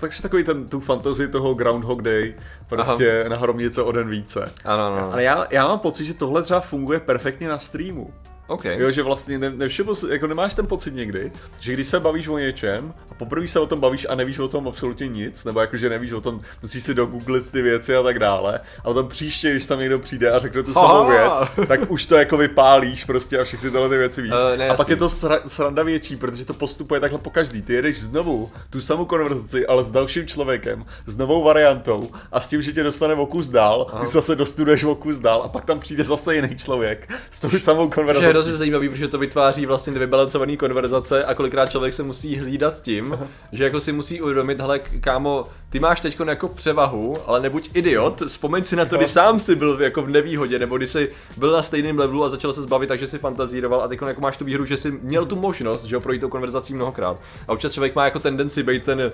takže 0.00 0.22
takový 0.22 0.44
ten, 0.44 0.68
tu 0.68 0.80
fantazii 0.80 1.28
toho 1.28 1.54
Groundhog 1.54 2.02
Day, 2.02 2.34
prostě 2.68 3.20
Aha. 3.20 3.28
na 3.28 3.36
hromnice 3.36 3.82
o 3.82 3.92
den 3.92 4.10
více. 4.10 4.52
Ano, 4.64 4.86
ano. 4.86 5.12
Ale 5.12 5.22
já, 5.22 5.46
já 5.50 5.68
mám 5.68 5.78
pocit, 5.78 6.04
že 6.04 6.14
tohle 6.14 6.42
třeba 6.42 6.60
funguje 6.60 7.00
perfektně 7.00 7.48
na 7.48 7.58
streamu. 7.58 8.14
Okay. 8.48 8.80
Jo, 8.80 8.90
že 8.90 9.02
vlastně 9.02 9.38
ne, 9.38 9.50
nevšiml, 9.50 9.94
jako 10.10 10.26
nemáš 10.26 10.54
ten 10.54 10.66
pocit 10.66 10.94
někdy, 10.94 11.32
že 11.60 11.72
když 11.72 11.88
se 11.88 12.00
bavíš 12.00 12.28
o 12.28 12.38
něčem 12.38 12.94
a 13.10 13.14
poprvé 13.14 13.48
se 13.48 13.60
o 13.60 13.66
tom 13.66 13.80
bavíš 13.80 14.06
a 14.10 14.14
nevíš 14.14 14.38
o 14.38 14.48
tom 14.48 14.68
absolutně 14.68 15.08
nic, 15.08 15.44
nebo 15.44 15.60
jakože 15.60 15.88
nevíš 15.88 16.12
o 16.12 16.20
tom, 16.20 16.40
musíš 16.62 16.84
si 16.84 16.94
dogooglit 16.94 17.50
ty 17.50 17.62
věci 17.62 17.96
a 17.96 18.02
tak 18.02 18.18
dále, 18.18 18.60
a 18.78 18.82
potom 18.82 19.08
příště, 19.08 19.50
když 19.50 19.66
tam 19.66 19.78
někdo 19.78 19.98
přijde 19.98 20.30
a 20.30 20.38
řekne 20.38 20.62
tu 20.62 20.74
samou 20.74 21.08
věc, 21.08 21.32
tak 21.68 21.90
už 21.90 22.06
to 22.06 22.16
jako 22.16 22.36
vypálíš 22.36 23.04
prostě 23.04 23.38
a 23.38 23.44
všechny 23.44 23.70
tyhle 23.70 23.88
ty 23.88 23.98
věci 23.98 24.22
víš. 24.22 24.32
Uh, 24.32 24.58
ne, 24.58 24.68
a 24.68 24.74
pak 24.74 24.88
je 24.88 24.96
to 24.96 25.08
sra, 25.08 25.40
sranda 25.46 25.82
větší, 25.82 26.16
protože 26.16 26.44
to 26.44 26.54
postupuje 26.54 27.00
takhle 27.00 27.18
po 27.18 27.30
každý. 27.30 27.62
Ty 27.62 27.72
jedeš 27.72 28.00
znovu 28.00 28.50
tu 28.70 28.80
samou 28.80 29.04
konverzaci, 29.04 29.66
ale 29.66 29.84
s 29.84 29.90
dalším 29.90 30.26
člověkem, 30.26 30.84
s 31.06 31.16
novou 31.16 31.44
variantou 31.44 32.10
a 32.32 32.40
s 32.40 32.48
tím, 32.48 32.62
že 32.62 32.72
tě 32.72 32.82
dostane 32.82 33.14
o 33.14 33.26
kus 33.26 33.48
dál, 33.48 33.86
ty 34.00 34.06
zase 34.06 34.36
dostuduješ 34.36 34.84
o 34.84 34.94
kus 34.94 35.18
dál 35.18 35.42
a 35.42 35.48
pak 35.48 35.64
tam 35.64 35.80
přijde 35.80 36.04
zase 36.04 36.34
jiný 36.34 36.56
člověk 36.56 37.12
s 37.30 37.40
tou 37.40 37.50
samou 37.50 37.90
konverzací 37.90 38.37
hrozně 38.38 38.56
zajímavý, 38.56 38.88
protože 38.88 39.08
to 39.08 39.18
vytváří 39.18 39.66
vlastně 39.66 39.92
vybalancované 39.92 40.56
konverzace 40.56 41.24
a 41.24 41.34
kolikrát 41.34 41.70
člověk 41.70 41.94
se 41.94 42.02
musí 42.02 42.36
hlídat 42.36 42.82
tím, 42.82 43.18
že 43.52 43.64
jako 43.64 43.80
si 43.80 43.92
musí 43.92 44.20
uvědomit, 44.20 44.60
hele 44.60 44.78
kámo, 44.78 45.44
ty 45.70 45.80
máš 45.80 46.00
teď 46.00 46.20
jako 46.26 46.48
převahu, 46.48 47.18
ale 47.26 47.40
nebuď 47.40 47.70
idiot, 47.74 48.22
vzpomeň 48.26 48.64
si 48.64 48.76
na 48.76 48.84
to, 48.84 48.96
kdy 48.96 49.08
sám 49.08 49.40
si 49.40 49.56
byl 49.56 49.78
jako 49.80 50.02
v 50.02 50.08
nevýhodě, 50.10 50.58
nebo 50.58 50.76
kdy 50.76 50.86
jsi 50.86 51.10
byl 51.36 51.52
na 51.52 51.62
stejném 51.62 51.98
levelu 51.98 52.24
a 52.24 52.28
začal 52.28 52.52
se 52.52 52.62
zbavit, 52.62 52.86
takže 52.86 53.06
si 53.06 53.18
fantazíroval 53.18 53.82
a 53.82 53.88
teď 53.88 53.98
jako 54.06 54.20
máš 54.20 54.36
tu 54.36 54.44
výhru, 54.44 54.64
že 54.64 54.76
jsi 54.76 54.90
měl 55.02 55.24
tu 55.24 55.36
možnost, 55.36 55.84
že 55.84 55.94
jo, 55.94 56.00
projít 56.00 56.20
tou 56.20 56.28
konverzací 56.28 56.74
mnohokrát. 56.74 57.20
A 57.48 57.52
občas 57.52 57.72
člověk 57.72 57.94
má 57.94 58.04
jako 58.04 58.18
tendenci 58.18 58.62
být 58.62 58.84
ten, 58.84 59.12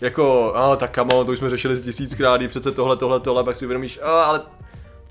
jako, 0.00 0.52
a 0.56 0.76
tak 0.76 0.90
kamo, 0.90 1.24
to 1.24 1.32
už 1.32 1.38
jsme 1.38 1.50
řešili 1.50 1.80
tisíckrát, 1.80 2.40
přece 2.48 2.72
tohle, 2.72 2.96
tohle, 2.96 3.20
tohle, 3.20 3.44
pak 3.44 3.56
si 3.56 3.64
uvědomíš, 3.64 4.00
a, 4.02 4.22
ale 4.22 4.40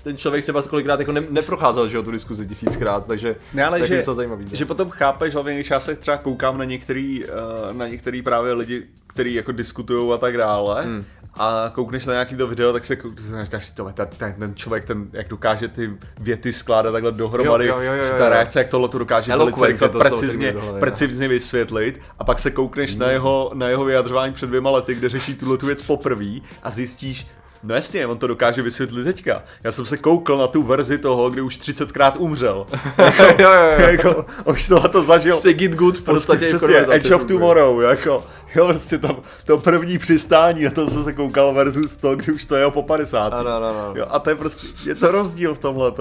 ten 0.04 0.16
člověk 0.16 0.42
třeba 0.42 0.62
kolikrát 0.62 1.00
jako 1.00 1.12
ne, 1.12 1.22
neprocházel 1.30 1.88
že 1.88 1.96
jo, 1.96 2.02
tu 2.02 2.10
diskuzi 2.10 2.46
tisíckrát, 2.46 3.06
takže 3.06 3.36
ne, 3.54 3.64
ale 3.64 3.78
tak 3.78 3.88
že, 3.88 3.96
něco 3.96 4.14
zajímavý. 4.14 4.46
Že 4.52 4.64
potom 4.64 4.90
chápeš, 4.90 5.34
hlavně 5.34 5.54
když 5.54 5.70
já 5.70 5.80
se 5.80 5.96
třeba 5.96 6.16
koukám 6.16 6.58
na 6.58 6.64
některý, 6.64 7.24
eh, 7.24 7.28
na 7.72 7.88
některý 7.88 8.22
právě 8.22 8.52
lidi, 8.52 8.82
kteří 9.06 9.34
jako 9.34 9.52
diskutují 9.52 10.12
a 10.14 10.16
tak 10.16 10.36
dále, 10.36 10.84
hmm. 10.84 11.04
a 11.34 11.70
koukneš 11.74 12.06
na 12.06 12.12
nějaký 12.12 12.36
to 12.36 12.46
video, 12.46 12.72
tak 12.72 12.84
se 12.84 12.96
říkáš, 13.42 13.70
to, 13.70 13.92
ten, 14.16 14.34
ten 14.38 14.54
člověk, 14.54 14.84
ten, 14.84 15.06
jak 15.12 15.28
dokáže 15.28 15.68
ty 15.68 15.90
věty 16.20 16.52
skládat 16.52 16.92
takhle 16.92 17.12
dohromady, 17.12 17.66
jo, 17.66 17.76
jo, 17.76 17.82
jo, 17.82 17.92
jo, 17.92 18.02
jo. 18.04 18.18
ta 18.18 18.28
reakce, 18.28 18.58
jak 18.58 18.68
tohle 18.68 18.88
to 18.88 18.98
dokáže 18.98 19.36
velice 19.36 19.66
rychle, 19.66 19.88
precizně, 19.88 20.52
tohle, 20.52 20.80
precizně 20.80 21.28
vysvětlit, 21.28 22.00
a 22.18 22.24
pak 22.24 22.38
se 22.38 22.50
koukneš 22.50 22.90
hmm. 22.90 23.00
na, 23.00 23.10
jeho, 23.10 23.50
na 23.54 23.68
jeho 23.68 23.84
vyjadřování 23.84 24.32
před 24.32 24.46
dvěma 24.46 24.70
lety, 24.70 24.94
kde 24.94 25.08
řeší 25.08 25.34
tuhle 25.34 25.58
tu 25.58 25.66
věc 25.66 25.82
poprvé 25.82 26.40
a 26.62 26.70
zjistíš, 26.70 27.26
No 27.66 27.74
jasně, 27.74 28.06
on 28.06 28.18
to 28.18 28.26
dokáže 28.26 28.62
vysvětlit 28.62 29.04
teďka. 29.04 29.42
Já 29.62 29.72
jsem 29.72 29.86
se 29.86 29.96
koukl 29.96 30.38
na 30.38 30.46
tu 30.46 30.62
verzi 30.62 30.98
toho, 30.98 31.30
kdy 31.30 31.40
už 31.40 31.58
30krát 31.58 32.12
umřel. 32.18 32.66
jako, 32.98 33.22
jo, 33.42 33.50
jo, 33.52 33.80
jo. 33.80 33.86
jako, 33.86 34.26
už 34.44 34.68
to, 34.68 34.88
to 34.88 35.02
zažil. 35.02 35.36
Stick 35.36 35.60
it 35.60 35.72
good 35.74 35.98
v 35.98 36.02
podstatě. 36.02 36.48
Prostě, 36.50 36.86
Edge 36.90 37.14
of 37.14 37.24
Tomorrow, 37.24 37.82
jako, 37.82 38.24
jo, 38.54 38.66
prostě 38.68 38.98
tam, 38.98 39.16
to 39.46 39.58
první 39.58 39.98
přistání, 39.98 40.64
na 40.64 40.70
to 40.70 40.90
jsem 40.90 41.04
se 41.04 41.12
koukal 41.12 41.54
versus 41.54 41.96
to, 41.96 42.16
kdy 42.16 42.32
už 42.32 42.44
to 42.44 42.56
je 42.56 42.70
po 42.70 42.82
50. 42.82 43.32
Ano, 43.32 43.50
ano, 43.50 43.66
ano. 43.66 43.92
Jo, 43.96 44.06
a 44.10 44.18
to 44.18 44.30
je 44.30 44.36
prostě, 44.36 44.66
je 44.86 44.94
to 44.94 45.12
rozdíl 45.12 45.54
v 45.54 45.58
tomhle 45.58 45.92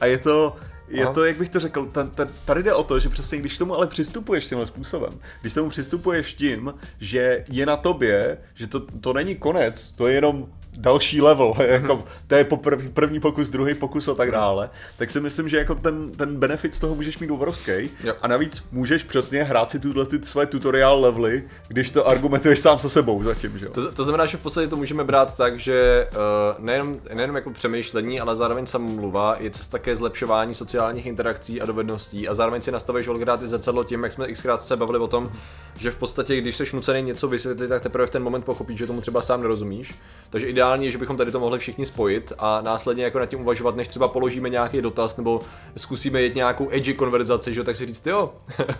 A 0.00 0.06
je 0.06 0.18
to, 0.18 0.56
je 0.88 1.04
Aha. 1.04 1.12
to, 1.12 1.24
jak 1.24 1.36
bych 1.36 1.48
to 1.48 1.60
řekl, 1.60 1.86
ten, 1.86 2.10
ten, 2.10 2.28
tady 2.44 2.62
jde 2.62 2.74
o 2.74 2.82
to, 2.82 2.98
že 2.98 3.08
přesně 3.08 3.38
když 3.38 3.58
tomu 3.58 3.74
ale 3.74 3.86
přistupuješ 3.86 4.48
tímhle 4.48 4.66
způsobem, 4.66 5.12
když 5.40 5.52
tomu 5.52 5.68
přistupuješ 5.68 6.34
tím, 6.34 6.74
že 7.00 7.44
je 7.48 7.66
na 7.66 7.76
tobě, 7.76 8.38
že 8.54 8.66
to, 8.66 8.80
to 8.80 9.12
není 9.12 9.34
konec, 9.34 9.92
to 9.92 10.06
je 10.06 10.14
jenom 10.14 10.46
další 10.76 11.20
level, 11.20 11.54
jako, 11.66 12.04
to 12.26 12.34
je 12.34 12.44
po 12.44 12.56
první, 12.94 13.20
pokus, 13.20 13.50
druhý 13.50 13.74
pokus 13.74 14.08
a 14.08 14.14
tak 14.14 14.30
dále, 14.30 14.70
tak 14.96 15.10
si 15.10 15.20
myslím, 15.20 15.48
že 15.48 15.56
jako 15.56 15.74
ten, 15.74 16.10
ten 16.10 16.36
benefit 16.36 16.74
z 16.74 16.78
toho 16.78 16.94
můžeš 16.94 17.18
mít 17.18 17.30
obrovský 17.30 17.72
Jo. 18.04 18.14
a 18.22 18.28
navíc 18.28 18.64
můžeš 18.72 19.04
přesně 19.04 19.44
hrát 19.44 19.70
si 19.70 19.80
tuhle 19.80 20.06
ty 20.06 20.18
své 20.22 20.46
tutorial 20.46 21.00
levely, 21.00 21.44
když 21.68 21.90
to 21.90 22.08
argumentuješ 22.08 22.58
sám 22.58 22.78
se 22.78 22.88
sebou 22.88 23.22
zatím, 23.22 23.58
že 23.58 23.66
jo. 23.66 23.72
To, 23.72 23.92
to 23.92 24.04
znamená, 24.04 24.26
že 24.26 24.36
v 24.36 24.40
podstatě 24.40 24.68
to 24.68 24.76
můžeme 24.76 25.04
brát 25.04 25.36
tak, 25.36 25.58
že 25.58 26.08
uh, 26.12 26.64
nejenom, 26.64 26.96
nejenom 27.14 27.36
jako 27.36 27.50
přemýšlení, 27.50 28.20
ale 28.20 28.36
zároveň 28.36 28.66
samomluva 28.66 29.36
je 29.38 29.50
cesta 29.50 29.78
ke 29.78 29.96
zlepšování 29.96 30.54
sociálních 30.54 31.06
interakcí 31.06 31.60
a 31.60 31.66
dovedností 31.66 32.28
a 32.28 32.34
zároveň 32.34 32.62
si 32.62 32.70
nastavuješ 32.72 33.06
holográt 33.06 33.42
i 33.42 33.48
zrcadlo 33.48 33.84
tím, 33.84 34.02
jak 34.02 34.12
jsme 34.12 34.32
xkrát 34.32 34.62
se 34.62 34.76
bavili 34.76 34.98
o 34.98 35.08
tom, 35.08 35.32
že 35.78 35.90
v 35.90 35.96
podstatě, 35.96 36.40
když 36.40 36.56
jsi 36.56 36.64
nucený 36.76 37.02
něco 37.02 37.28
vysvětlit, 37.28 37.68
tak 37.68 37.82
teprve 37.82 38.06
v 38.06 38.10
ten 38.10 38.22
moment 38.22 38.44
pochopíš, 38.44 38.78
že 38.78 38.86
tomu 38.86 39.00
třeba 39.00 39.22
sám 39.22 39.42
nerozumíš. 39.42 39.94
Takže 40.30 40.46
ideální 40.62 40.86
je, 40.86 40.92
že 40.92 40.98
bychom 40.98 41.16
tady 41.16 41.30
to 41.30 41.40
mohli 41.40 41.58
všichni 41.58 41.86
spojit 41.86 42.32
a 42.38 42.60
následně 42.60 43.04
jako 43.04 43.18
nad 43.18 43.26
tím 43.26 43.40
uvažovat, 43.40 43.76
než 43.76 43.88
třeba 43.88 44.08
položíme 44.08 44.48
nějaký 44.48 44.82
dotaz 44.82 45.16
nebo 45.16 45.40
zkusíme 45.76 46.22
jet 46.22 46.34
nějakou 46.34 46.68
edgy 46.70 46.94
konverzaci, 46.94 47.54
že 47.54 47.64
tak 47.64 47.76
si 47.76 47.86
říct, 47.86 48.06
jo, 48.06 48.32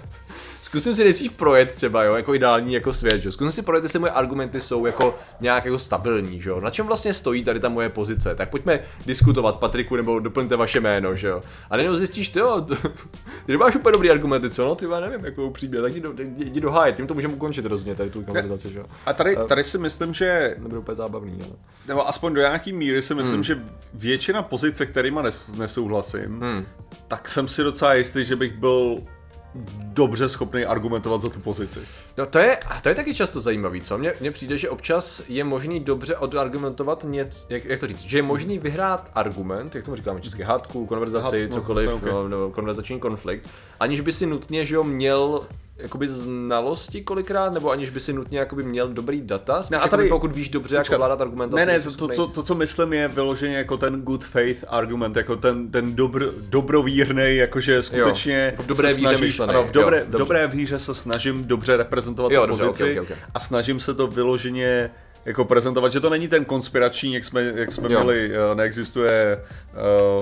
Zkusím 0.62 0.94
si 0.94 1.04
nejdřív 1.04 1.32
projet 1.32 1.74
třeba, 1.74 2.04
jo, 2.04 2.14
jako 2.14 2.34
ideální 2.34 2.74
jako 2.74 2.92
svět, 2.92 3.20
že. 3.20 3.32
Zkusím 3.32 3.52
si 3.52 3.62
projet, 3.62 3.82
jestli 3.82 3.98
moje 3.98 4.12
argumenty 4.12 4.60
jsou 4.60 4.86
jako 4.86 5.14
nějak 5.40 5.64
jako 5.64 5.78
stabilní, 5.78 6.40
že 6.40 6.50
jo. 6.50 6.60
Na 6.60 6.70
čem 6.70 6.86
vlastně 6.86 7.14
stojí 7.14 7.44
tady 7.44 7.60
ta 7.60 7.68
moje 7.68 7.88
pozice. 7.88 8.34
Tak 8.34 8.50
pojďme 8.50 8.80
diskutovat, 9.06 9.56
Patriku, 9.56 9.96
nebo 9.96 10.18
doplňte 10.18 10.56
vaše 10.56 10.80
jméno, 10.80 11.16
že 11.16 11.28
jo. 11.28 11.42
A 11.70 11.76
najednou 11.76 11.96
zjistíš, 11.96 12.28
ty 12.28 12.38
jo, 12.38 12.66
ty 13.46 13.52
nemáš 13.52 13.76
úplně 13.76 13.92
dobrý 13.92 14.10
argumenty, 14.10 14.50
co 14.50 14.64
no, 14.64 14.74
ty 14.74 14.84
já 14.84 15.00
nevím, 15.00 15.24
jako 15.24 15.46
upřímně, 15.46 15.82
tak 15.82 15.92
jdi 15.92 16.00
do, 16.00 16.12
jdi, 16.12 16.44
jdi 16.44 16.60
do 16.60 16.70
háje, 16.70 16.92
tím 16.92 17.06
to 17.06 17.14
můžeme 17.14 17.34
ukončit 17.34 17.66
rozhodně, 17.66 17.94
tady 17.94 18.10
tu 18.10 18.22
konverzaci, 18.22 18.72
že 18.72 18.78
jo. 18.78 18.84
A 19.06 19.12
tady, 19.12 19.36
tady 19.48 19.64
si 19.64 19.78
myslím, 19.78 20.14
že 20.14 20.54
Nebude 20.58 20.78
úplně 20.78 20.96
zábavný, 20.96 21.38
ale. 21.42 21.52
Nebo 21.88 22.08
aspoň 22.08 22.34
do 22.34 22.40
nějaký 22.40 22.72
míry 22.72 23.02
si 23.02 23.14
myslím, 23.14 23.34
hmm. 23.34 23.44
že 23.44 23.62
většina 23.94 24.42
pozic, 24.42 24.76
se 24.76 24.86
kterýma 24.86 25.22
nes, 25.22 25.54
nesouhlasím, 25.54 26.40
hmm. 26.40 26.66
tak 27.08 27.28
jsem 27.28 27.48
si 27.48 27.62
docela 27.62 27.94
jistý, 27.94 28.24
že 28.24 28.36
bych 28.36 28.52
byl 28.52 28.98
dobře 29.84 30.28
schopný 30.28 30.64
argumentovat 30.64 31.22
za 31.22 31.28
tu 31.28 31.40
pozici. 31.40 31.80
No 32.18 32.26
to 32.26 32.38
je, 32.38 32.58
to 32.82 32.88
je 32.88 32.94
taky 32.94 33.14
často 33.14 33.40
zajímavý, 33.40 33.80
co? 33.80 33.98
Mně, 33.98 34.12
mně 34.20 34.30
přijde, 34.30 34.58
že 34.58 34.70
občas 34.70 35.22
je 35.28 35.44
možný 35.44 35.80
dobře 35.80 36.16
odargumentovat 36.16 37.04
něco, 37.08 37.46
jak, 37.50 37.64
jak 37.64 37.80
to 37.80 37.86
říct, 37.86 38.00
že 38.00 38.18
je 38.18 38.22
možný 38.22 38.58
vyhrát 38.58 39.10
argument, 39.14 39.74
jak 39.74 39.84
tomu 39.84 39.96
říkáme 39.96 40.20
česky, 40.20 40.42
hádku, 40.42 40.86
konverzaci, 40.86 41.36
Hád- 41.36 41.48
no, 41.48 41.54
cokoliv, 41.54 41.88
je 41.88 41.94
okay. 41.94 42.10
no, 42.12 42.28
nebo 42.28 42.50
konverzační 42.50 43.00
konflikt, 43.00 43.48
aniž 43.80 44.00
by 44.00 44.12
si 44.12 44.26
nutně, 44.26 44.64
že 44.64 44.74
jo, 44.74 44.84
měl 44.84 45.42
jakoby 45.76 46.08
znalosti 46.08 47.02
kolikrát, 47.02 47.52
nebo 47.52 47.70
aniž 47.70 47.90
by 47.90 48.00
si 48.00 48.12
nutně 48.12 48.38
jakoby 48.38 48.62
měl 48.62 48.88
dobrý 48.88 49.20
data, 49.20 49.62
spíš 49.62 49.78
a 49.78 49.80
a 49.80 49.88
tady- 49.88 50.08
pokud 50.08 50.32
víš 50.32 50.48
dobře, 50.48 50.76
jak 50.76 50.90
ovládat 50.90 51.20
argumentaci. 51.20 51.66
Ne, 51.66 51.66
ne, 51.66 51.80
to, 51.80 51.92
to, 51.92 52.08
to, 52.08 52.26
to, 52.26 52.42
co 52.42 52.54
myslím, 52.54 52.92
je 52.92 53.08
vyloženě 53.08 53.56
jako 53.56 53.76
ten 53.76 54.02
good 54.02 54.24
faith 54.24 54.64
argument, 54.68 55.16
jako 55.16 55.36
ten, 55.36 55.70
ten 55.70 55.94
dobr, 55.94 56.26
dobrovírnej, 56.36 57.36
jakože 57.36 57.82
skutečně 57.82 58.36
jako 58.36 58.62
v 58.62 58.66
dobré 58.66 58.88
se 58.88 58.94
víře 58.94 59.08
snažíš, 59.08 59.26
myšlený, 59.26 59.50
ano, 59.50 59.64
v 59.64 59.70
dobré, 59.70 59.98
jo, 59.98 60.04
v 60.04 60.06
dobře. 60.10 60.18
dobré 60.18 60.48
víře 60.48 60.78
se 60.78 60.94
snažím 60.94 61.44
dobře 61.44 61.76
reprezentovat 61.76 62.01
Jo, 62.34 62.40
tu 62.42 62.46
dobře, 62.46 62.64
pozici 62.66 63.00
ok, 63.00 63.04
ok, 63.04 63.10
ok. 63.10 63.18
a 63.34 63.40
snažím 63.40 63.80
se 63.80 63.94
to 63.94 64.06
vyloženě 64.06 64.90
jako 65.24 65.44
prezentovat, 65.44 65.92
že 65.92 66.00
to 66.00 66.10
není 66.10 66.28
ten 66.28 66.44
konspirační, 66.44 67.14
jak 67.14 67.24
jsme, 67.24 67.42
jak 67.56 67.72
jsme 67.72 67.92
Jo. 67.92 68.00
měli, 68.00 68.32
eh, 68.52 68.54
neexistuje 68.54 69.40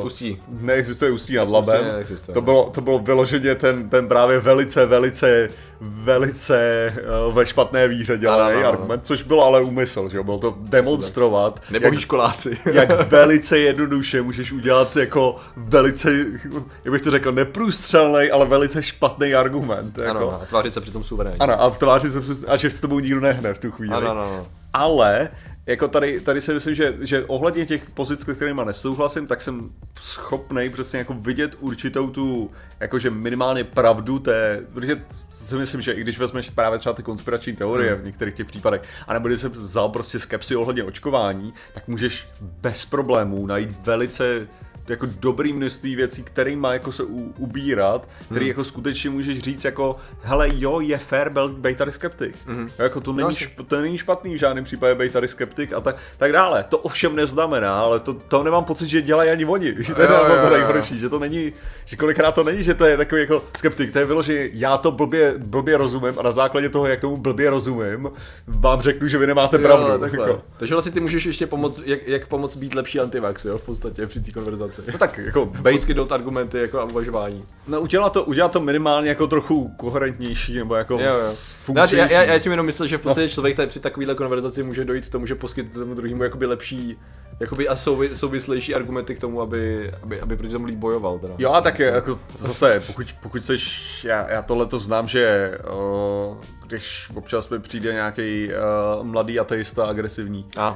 uh, 0.00 0.06
Ústí. 0.06 0.42
neexistuje 0.48 1.10
ústí 1.10 1.36
nad 1.36 1.48
labem. 1.48 1.84
neexistuje, 1.84 2.34
to, 2.34 2.40
no. 2.40 2.44
bylo, 2.44 2.70
to 2.70 2.80
bylo 2.80 2.98
vyloženě 2.98 3.54
ten, 3.54 3.88
ten 3.88 4.08
právě 4.08 4.40
velice, 4.40 4.86
velice, 4.86 5.48
velice 5.80 6.92
uh, 7.28 7.34
ve 7.34 7.46
špatné 7.46 7.88
víře 7.88 8.18
dělaný 8.18 8.42
Ano, 8.42 8.58
ano, 8.58 8.68
ano. 8.68 8.68
argument, 8.68 9.00
což 9.06 9.22
byl 9.22 9.40
ale 9.40 9.60
úmysl, 9.60 10.08
že 10.08 10.16
jo, 10.16 10.24
bylo 10.24 10.38
to 10.38 10.54
demonstrovat, 10.60 11.60
Nebohý 11.70 11.94
jak, 11.94 12.00
školáci. 12.02 12.58
jak 12.72 13.10
velice 13.10 13.58
jednoduše 13.58 14.22
můžeš 14.22 14.52
udělat 14.52 14.96
jako 14.96 15.36
velice, 15.56 16.12
jak 16.84 16.92
bych 16.92 17.02
to 17.02 17.10
řekl, 17.10 17.32
neprůstřelný, 17.32 18.30
ale 18.30 18.46
velice 18.46 18.82
špatný 18.82 19.34
argument. 19.34 19.98
Jako. 19.98 20.10
ano, 20.18 20.42
a 20.42 20.46
tvářit 20.46 20.74
se 20.74 20.80
přitom 20.80 21.04
suverénně. 21.04 21.36
ano, 21.40 21.62
a 21.62 21.70
tvářit 21.70 22.12
se, 22.12 22.20
přes- 22.20 22.44
a 22.48 22.56
že 22.56 22.70
s 22.70 22.80
tebou 22.80 22.98
nikdo 23.00 23.20
nehne 23.20 23.54
v 23.54 23.58
tu 23.58 23.70
chvíli. 23.70 23.94
ano, 23.94 24.10
ano, 24.10 24.22
ano. 24.22 24.46
Ale 24.72 25.28
jako 25.66 25.88
tady, 25.88 26.20
tady 26.20 26.40
si 26.40 26.54
myslím, 26.54 26.74
že, 26.74 26.94
že 27.00 27.24
ohledně 27.24 27.66
těch 27.66 27.90
pozic, 27.90 28.24
kterými 28.24 28.64
nesouhlasím, 28.64 29.26
tak 29.26 29.40
jsem 29.40 29.70
schopný 30.00 30.70
přesně 30.70 30.98
jako 30.98 31.14
vidět 31.14 31.56
určitou 31.60 32.10
tu, 32.10 32.50
jakože 32.80 33.10
minimálně 33.10 33.64
pravdu 33.64 34.18
té, 34.18 34.64
protože 34.72 35.02
si 35.30 35.54
myslím, 35.54 35.80
že 35.80 35.92
i 35.92 36.00
když 36.00 36.18
vezmeš 36.18 36.50
právě 36.50 36.78
třeba 36.78 36.92
ty 36.92 37.02
konspirační 37.02 37.56
teorie 37.56 37.94
v 37.94 38.04
některých 38.04 38.34
těch 38.34 38.46
případech, 38.46 38.82
anebo 39.08 39.28
když 39.28 39.40
jsem 39.40 39.52
vzal 39.52 39.88
prostě 39.88 40.18
skepsy 40.18 40.56
ohledně 40.56 40.84
očkování, 40.84 41.54
tak 41.74 41.88
můžeš 41.88 42.28
bez 42.40 42.84
problémů 42.84 43.46
najít 43.46 43.86
velice 43.86 44.48
jako 44.88 45.06
dobrý 45.20 45.52
množství 45.52 45.96
věcí, 45.96 46.22
kterýma 46.22 46.72
jako 46.72 46.92
se 46.92 47.02
u, 47.04 47.34
ubírat, 47.38 48.08
který 48.30 48.48
jako 48.48 48.64
skutečně 48.64 49.10
můžeš 49.10 49.38
říct 49.38 49.64
jako, 49.64 49.96
hele 50.22 50.48
jo, 50.54 50.80
je 50.80 50.98
fair 50.98 51.30
být 51.48 51.78
tady 51.78 51.92
skeptik. 51.92 52.36
Jako 52.78 53.00
to 53.00 53.12
není, 53.12 53.28
asi. 53.28 53.44
šp- 53.44 53.64
to 53.68 53.80
není 53.80 53.98
špatný 53.98 54.34
v 54.34 54.38
žádném 54.38 54.64
případě 54.64 54.94
být 54.94 55.12
tady 55.12 55.28
skeptik 55.28 55.72
a 55.72 55.80
tak, 55.80 55.96
tak 56.16 56.32
dále. 56.32 56.64
To 56.68 56.78
ovšem 56.78 57.16
neznamená, 57.16 57.80
ale 57.80 58.00
to, 58.00 58.12
to 58.14 58.42
nemám 58.42 58.64
pocit, 58.64 58.88
že 58.88 59.02
dělají 59.02 59.30
ani 59.30 59.44
oni. 59.44 59.74
Že 59.90 59.94
to 59.94 60.02
je 60.02 60.08
to, 60.08 60.50
nejhorší, 60.50 60.98
že 60.98 61.08
to 61.08 61.18
není, 61.18 61.52
že 61.84 61.96
kolikrát 61.96 62.32
to 62.32 62.44
není, 62.44 62.62
že 62.62 62.74
to 62.74 62.84
je 62.84 62.96
takový 62.96 63.20
jako 63.20 63.44
skeptik, 63.56 63.92
to 63.92 63.98
je 63.98 64.04
vyloženě, 64.04 64.48
já 64.52 64.78
to 64.78 64.90
blbě, 64.92 65.34
blbě 65.38 65.76
rozumím 65.76 66.18
a 66.18 66.22
na 66.22 66.32
základě 66.32 66.68
toho, 66.68 66.86
jak 66.86 67.00
tomu 67.00 67.16
blbě 67.16 67.50
rozumím, 67.50 68.10
vám 68.46 68.80
řeknu, 68.80 69.08
že 69.08 69.18
vy 69.18 69.26
nemáte 69.26 69.58
pravdu. 69.58 69.86
Jo, 69.88 69.98
takhle. 69.98 70.28
Jako. 70.28 70.42
Takže 70.56 70.74
vlastně 70.74 70.92
ty 70.92 71.00
můžeš 71.00 71.24
ještě 71.24 71.46
pomoct, 71.46 71.80
jak, 71.84 72.08
jak 72.08 72.26
pomoct 72.26 72.56
být 72.56 72.74
lepší 72.74 73.00
antivax, 73.00 73.44
jo, 73.44 73.58
v 73.58 73.62
podstatě 73.62 74.06
při 74.06 74.20
té 74.20 74.30
konverzaci. 74.32 74.69
No 74.92 74.98
tak 74.98 75.18
jako 75.18 75.46
Bejt... 75.46 75.76
Poskytnout 75.76 76.12
argumenty 76.12 76.58
jako 76.58 76.80
a 76.80 76.84
uvažování. 76.84 77.44
No 77.68 77.80
udělat 77.80 78.12
to, 78.12 78.24
udělat 78.24 78.52
to 78.52 78.60
minimálně 78.60 79.08
jako 79.08 79.26
trochu 79.26 79.68
koherentnější, 79.76 80.58
nebo 80.58 80.74
jako 80.74 80.94
Jo, 80.94 81.00
jo. 81.00 81.12
No, 81.12 81.18
já, 81.18 81.32
funkčnější. 81.64 81.96
já, 81.96 82.22
já, 82.22 82.32
já 82.32 82.38
tím 82.38 82.52
jenom 82.52 82.66
myslel, 82.66 82.88
že 82.88 82.98
v 82.98 83.00
podstatě 83.00 83.28
člověk 83.28 83.56
tady 83.56 83.68
při 83.68 83.80
takovéhle 83.80 84.14
konverzaci 84.14 84.62
může 84.62 84.84
dojít 84.84 85.06
k 85.06 85.10
tomu, 85.10 85.26
že 85.26 85.34
poskytne 85.34 85.80
tomu 85.80 85.94
druhému 85.94 86.22
jakoby 86.22 86.46
lepší 86.46 86.98
jakoby 87.40 87.68
a 87.68 87.76
souvi, 87.76 88.14
souvislejší 88.14 88.74
argumenty 88.74 89.14
k 89.14 89.18
tomu, 89.18 89.40
aby, 89.40 89.92
aby, 90.02 90.20
aby 90.20 90.36
proti 90.36 90.52
tomu 90.52 90.64
líp 90.64 90.78
bojoval. 90.78 91.18
Teda. 91.18 91.34
Jo, 91.38 91.52
a 91.52 91.60
tak 91.60 91.78
je, 91.78 91.86
jako 91.86 92.20
zase, 92.38 92.82
pokud, 92.86 93.06
pokud 93.22 93.44
seš, 93.44 94.04
já, 94.04 94.30
já 94.30 94.42
tohle 94.42 94.66
to 94.66 94.78
znám, 94.78 95.08
že 95.08 95.52
uh, 96.28 96.36
když 96.70 97.08
občas 97.14 97.48
mi 97.48 97.58
přijde 97.58 97.92
nějaký 97.92 98.48
uh, 98.98 99.06
mladý 99.06 99.40
ateista 99.40 99.84
agresivní, 99.86 100.46
A. 100.56 100.70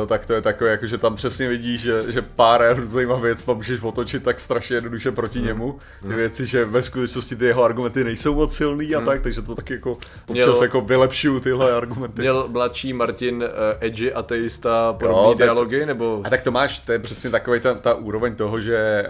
uh, 0.00 0.06
tak 0.08 0.26
to 0.26 0.32
je 0.32 0.40
takové, 0.42 0.70
jako, 0.70 0.86
že 0.86 0.98
tam 0.98 1.16
přesně 1.16 1.48
vidíš, 1.48 1.80
že, 1.80 2.12
že 2.12 2.22
pár 2.22 2.76
různýma 2.76 3.16
věcma 3.16 3.54
můžeš 3.54 3.82
otočit 3.82 4.22
tak 4.22 4.40
strašně 4.40 4.76
jednoduše 4.76 5.12
proti 5.12 5.38
Hmm. 5.38 5.48
němu. 5.48 5.78
Ty 6.02 6.14
věci, 6.14 6.46
že 6.46 6.64
ve 6.64 6.82
skutečnosti 6.82 7.36
ty 7.36 7.44
jeho 7.44 7.64
argumenty 7.64 8.04
nejsou 8.04 8.34
moc 8.34 8.56
silný 8.56 8.94
a 8.94 9.00
tak, 9.00 9.20
takže 9.22 9.42
to 9.42 9.54
taky 9.54 9.72
jako 9.74 9.90
občas 9.92 10.08
Hmm. 10.28 10.34
Měl- 10.52 10.62
jako 10.62 10.80
vylepšují 10.80 11.40
tyhle 11.40 11.72
argumenty. 11.76 12.20
Měl 12.22 12.48
mladší 12.48 12.92
Martin 12.92 13.36
uh, 13.36 13.42
edgy 13.80 14.12
ateista 14.12 14.92
podobný 14.92 15.22
Jo, 15.22 15.28
tak- 15.28 15.36
dialogy, 15.38 15.86
nebo... 15.86 16.22
A 16.24 16.30
tak 16.30 16.42
to 16.42 16.50
máš, 16.50 16.78
to 16.78 16.92
je 16.92 16.98
přesně 16.98 17.30
takový 17.30 17.60
ta, 17.60 17.74
ta 17.74 17.94
úroveň 17.94 18.34
toho, 18.34 18.60
že 18.60 19.06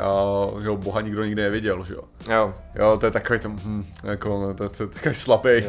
uh, 0.53 0.65
jo, 0.65 0.77
Boha 0.77 1.01
nikdo 1.01 1.25
nikdy 1.25 1.43
neviděl, 1.43 1.85
že 1.85 1.95
jo. 1.95 2.03
Jo. 2.31 2.55
Jo, 2.75 2.97
to 3.01 3.07
je 3.07 3.11
takový 3.13 3.39
tam, 3.39 3.59
hm, 3.65 3.85
jako, 4.05 4.29
no, 4.29 4.55
to, 4.55 4.69
to 4.69 4.83
je 4.83 4.89
takový 4.89 5.15
slabý. 5.15 5.51
Eh, 5.51 5.65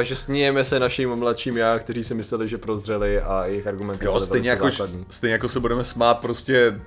Takže 0.00 0.16
smějeme 0.16 0.64
se 0.64 0.80
našim 0.80 1.16
mladším 1.16 1.56
já, 1.56 1.78
kteří 1.78 2.04
si 2.04 2.14
mysleli, 2.14 2.48
že 2.48 2.58
prozřeli 2.58 3.20
a 3.20 3.46
jejich 3.46 3.66
argumenty 3.66 4.04
Jo, 4.04 4.20
stejně 4.20 4.50
jako, 4.50 4.70
základní. 4.70 5.06
stejně 5.10 5.32
jako 5.32 5.48
se 5.48 5.60
budeme 5.60 5.84
smát 5.84 6.14
prostě 6.18 6.80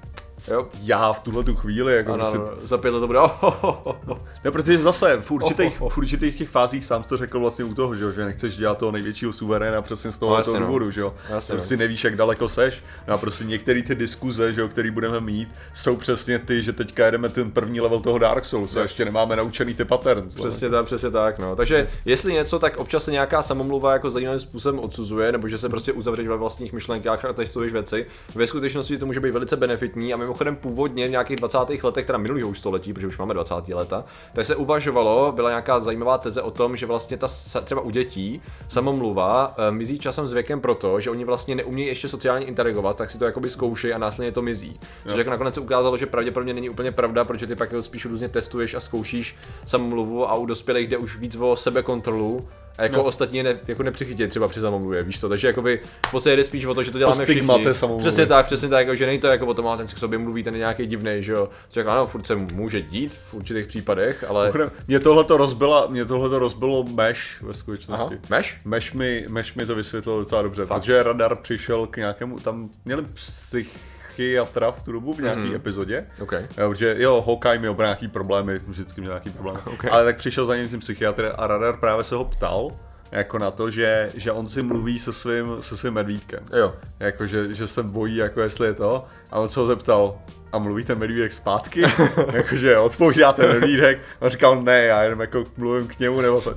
Jo. 0.47 0.67
já 0.81 1.13
v 1.13 1.19
tuhle 1.19 1.43
tu 1.43 1.55
chvíli, 1.55 1.95
jako 1.95 2.13
Ano, 2.13 2.27
ano, 2.27 2.49
za 2.55 2.77
pět 2.77 2.91
let 2.91 2.99
to 2.99 3.07
bude. 3.07 3.19
Oh, 3.19 3.43
oh, 3.43 3.55
oh, 3.83 3.95
oh. 4.07 4.17
Ne, 4.43 4.51
protože 4.51 4.77
zase 4.77 5.17
v 5.21 5.31
určitých, 5.31 5.67
Oh, 5.75 5.81
oh, 5.81 5.87
oh. 5.87 5.93
v 5.93 5.97
určitých 5.97 6.37
těch 6.37 6.49
fázích 6.49 6.85
sám 6.85 7.03
to 7.03 7.17
řekl 7.17 7.39
vlastně 7.39 7.65
u 7.65 7.73
toho, 7.73 7.95
že, 7.95 8.03
jo, 8.03 8.11
že 8.11 8.25
nechceš 8.25 8.57
dělat 8.57 8.77
toho 8.77 8.91
největšího 8.91 9.33
suveréna 9.33 9.81
přesně 9.81 10.11
z 10.11 10.17
toho, 10.17 10.31
No, 10.31 10.37
no, 10.37 10.43
toho 10.43 10.59
no. 10.59 10.65
důvodu, 10.65 10.91
že 10.91 11.01
jo. 11.01 11.13
Jasně, 11.29 11.55
prostě 11.55 11.75
no. 11.75 11.79
nevíš, 11.79 12.03
jak 12.03 12.15
daleko 12.15 12.49
seš. 12.49 12.83
No 13.07 13.13
a 13.13 13.17
prostě 13.17 13.43
některé 13.43 13.83
ty 13.83 13.95
diskuze, 13.95 14.53
že 14.53 14.61
jo, 14.61 14.69
které 14.69 14.91
budeme 14.91 15.19
mít, 15.19 15.49
jsou 15.73 15.95
přesně 15.95 16.39
ty, 16.39 16.63
že 16.63 16.73
teďka 16.73 17.05
jedeme 17.05 17.29
ten 17.29 17.51
první 17.51 17.81
level 17.81 17.99
toho 17.99 18.19
Dark 18.19 18.45
Souls 18.45 18.75
a 18.75 18.81
ještě 18.81 19.05
nemáme 19.05 19.35
naučený 19.35 19.73
ty 19.73 19.85
patterns. 19.85 20.35
vole. 20.35 20.49
Přesně 20.49 20.69
tak, 20.69 20.85
přesně 20.85 21.11
tak, 21.11 21.39
no. 21.39 21.55
Takže 21.55 21.87
jestli 22.05 22.33
něco, 22.33 22.59
tak 22.59 22.77
občas 22.77 23.03
se 23.03 23.11
nějaká 23.11 23.41
samomluva 23.41 23.93
jako 23.93 24.09
zajímavým 24.09 24.39
způsobem 24.39 24.79
odsuzuje, 24.79 25.31
nebo 25.31 25.47
že 25.47 25.57
se 25.57 25.69
prostě 25.69 25.91
uzavřeš 25.93 26.27
ve 26.27 26.37
vlastních 26.37 26.73
myšlenkách 26.73 27.25
a 27.25 27.33
testuješ 27.33 27.73
věci. 27.73 28.05
Ve 28.35 28.47
skutečnosti 28.47 28.97
to 28.97 29.05
může 29.05 29.19
být 29.19 29.31
velice 29.31 29.55
benefitní 29.55 30.13
a 30.13 30.17
mimochodem 30.17 30.32
mimochodem 30.33 30.55
původně 30.55 31.07
v 31.07 31.11
nějakých 31.11 31.35
20. 31.35 31.57
letech, 31.83 32.05
teda 32.05 32.17
minulého 32.17 32.53
století, 32.53 32.93
protože 32.93 33.07
už 33.07 33.17
máme 33.17 33.33
20. 33.33 33.55
leta, 33.73 34.05
tak 34.33 34.45
se 34.45 34.55
uvažovalo, 34.55 35.31
byla 35.31 35.49
nějaká 35.49 35.79
zajímavá 35.79 36.17
teze 36.17 36.41
o 36.41 36.51
tom, 36.51 36.75
že 36.77 36.85
vlastně 36.85 37.17
ta 37.17 37.27
třeba 37.63 37.81
u 37.81 37.89
dětí 37.89 38.41
samomluva 38.67 39.55
e, 39.57 39.71
mizí 39.71 39.99
časem 39.99 40.27
s 40.27 40.33
věkem 40.33 40.61
proto, 40.61 40.99
že 40.99 41.09
oni 41.09 41.25
vlastně 41.25 41.55
neumějí 41.55 41.87
ještě 41.87 42.07
sociálně 42.07 42.45
interagovat, 42.45 42.97
tak 42.97 43.11
si 43.11 43.17
to 43.17 43.25
jakoby 43.25 43.49
zkoušejí 43.49 43.93
a 43.93 43.97
následně 43.97 44.31
to 44.31 44.41
mizí. 44.41 44.79
Což 45.07 45.17
jako 45.17 45.29
nakonec 45.29 45.53
se 45.53 45.61
ukázalo, 45.61 45.97
že 45.97 46.05
pravděpodobně 46.05 46.53
není 46.53 46.69
úplně 46.69 46.91
pravda, 46.91 47.23
protože 47.23 47.47
ty 47.47 47.55
pak 47.55 47.69
spíš 47.81 48.05
různě 48.05 48.29
testuješ 48.29 48.73
a 48.73 48.79
zkoušíš 48.79 49.35
samomluvu 49.65 50.29
a 50.29 50.35
u 50.35 50.45
dospělých 50.45 50.87
jde 50.87 50.97
už 50.97 51.17
víc 51.17 51.35
o 51.35 51.55
sebekontrolu 51.55 52.47
a 52.77 52.83
jako 52.83 52.95
no. 52.95 53.03
ostatní 53.03 53.43
ne, 53.43 53.59
jako 53.67 53.83
nepřichytí 53.83 54.27
třeba 54.27 54.47
při 54.47 54.59
samomluvě, 54.59 55.03
víš 55.03 55.19
to, 55.19 55.29
takže 55.29 55.47
jakoby 55.47 55.79
v 56.07 56.11
podstatě 56.11 56.35
jde 56.35 56.43
spíš 56.43 56.65
o 56.65 56.73
to, 56.73 56.83
že 56.83 56.91
to 56.91 56.97
děláme 56.97 57.25
všichni. 57.25 57.65
Přesně 57.99 58.25
tak, 58.25 58.45
přesně 58.45 58.69
tak, 58.69 58.87
jako, 58.87 58.95
že 58.95 59.05
není 59.05 59.19
to 59.19 59.27
jako 59.27 59.45
o 59.45 59.53
tom, 59.53 59.77
ten 59.77 59.87
k 59.87 59.97
sobě 59.97 60.19
mluví, 60.19 60.43
ten 60.43 60.53
je 60.53 60.59
nějaký 60.59 60.85
divný, 60.85 61.11
že 61.19 61.31
jo. 61.31 61.49
Že 61.73 61.83
ano, 61.83 62.07
furt 62.07 62.25
se 62.25 62.35
může 62.35 62.81
dít 62.81 63.13
v 63.13 63.33
určitých 63.33 63.67
případech, 63.67 64.23
ale... 64.27 64.53
Mě 64.87 64.99
tohle 64.99 65.23
to 65.23 65.37
rozbilo, 65.37 65.87
mě 65.89 66.05
tohle 66.05 66.29
to 66.29 66.39
rozbilo 66.39 66.83
Mesh 66.83 67.41
ve 67.41 67.53
skutečnosti. 67.53 68.15
Aha, 68.15 68.25
Mesh? 68.29 68.65
Mesh 68.65 68.93
mi, 68.93 69.25
Mesh 69.29 69.55
mi 69.55 69.65
to 69.65 69.75
vysvětlil 69.75 70.19
docela 70.19 70.41
dobře, 70.41 70.65
Fakt? 70.65 70.81
protože 70.81 71.03
radar 71.03 71.35
přišel 71.35 71.87
k 71.87 71.97
nějakému, 71.97 72.39
tam 72.39 72.69
měli 72.85 73.03
psych 73.13 73.67
psychiatra 74.13 74.71
v 74.71 74.81
tu 74.81 74.91
dobu 74.91 75.13
v 75.13 75.19
nějaké 75.19 75.41
mm. 75.41 75.55
epizodě. 75.55 76.05
Okay. 76.21 76.47
Jo, 76.57 76.69
protože 76.69 76.95
jo, 76.97 77.23
Hawkeye 77.27 77.59
měl 77.59 77.75
nějaký 77.79 78.07
problémy, 78.07 78.59
vždycky 78.67 79.01
měl 79.01 79.11
nějaký 79.11 79.29
problémy. 79.29 79.59
Okay. 79.73 79.91
Ale 79.91 80.05
tak 80.05 80.17
přišel 80.17 80.45
za 80.45 80.55
ním 80.55 80.69
tím 80.69 80.79
psychiatr 80.79 81.33
a 81.37 81.47
radar 81.47 81.77
právě 81.77 82.03
se 82.03 82.15
ho 82.15 82.25
ptal, 82.25 82.71
jako 83.11 83.39
na 83.39 83.51
to, 83.51 83.69
že, 83.69 84.11
že 84.15 84.31
on 84.31 84.49
si 84.49 84.63
mluví 84.63 84.99
se 84.99 85.13
svým, 85.13 85.55
se 85.59 85.77
svým 85.77 85.93
medvídkem. 85.93 86.43
Jo. 86.57 86.75
Jako, 86.99 87.27
že, 87.27 87.53
že 87.53 87.67
se 87.67 87.83
bojí, 87.83 88.15
jako 88.15 88.41
jestli 88.41 88.67
je 88.67 88.73
to. 88.73 89.05
A 89.31 89.39
on 89.39 89.49
se 89.49 89.59
ho 89.59 89.65
zeptal, 89.65 90.15
a 90.51 90.59
mluví 90.59 90.83
ten 90.83 90.97
medvídek 90.97 91.33
zpátky? 91.33 91.81
Jakože 92.33 92.77
odpovídá 92.77 93.33
ten 93.33 93.49
medvídek. 93.49 93.99
A 94.21 94.29
říkal, 94.29 94.63
ne, 94.63 94.83
já 94.83 95.03
jenom 95.03 95.21
jako 95.21 95.43
mluvím 95.57 95.87
k 95.87 95.99
němu, 95.99 96.21
nebo 96.21 96.41
to 96.41 96.55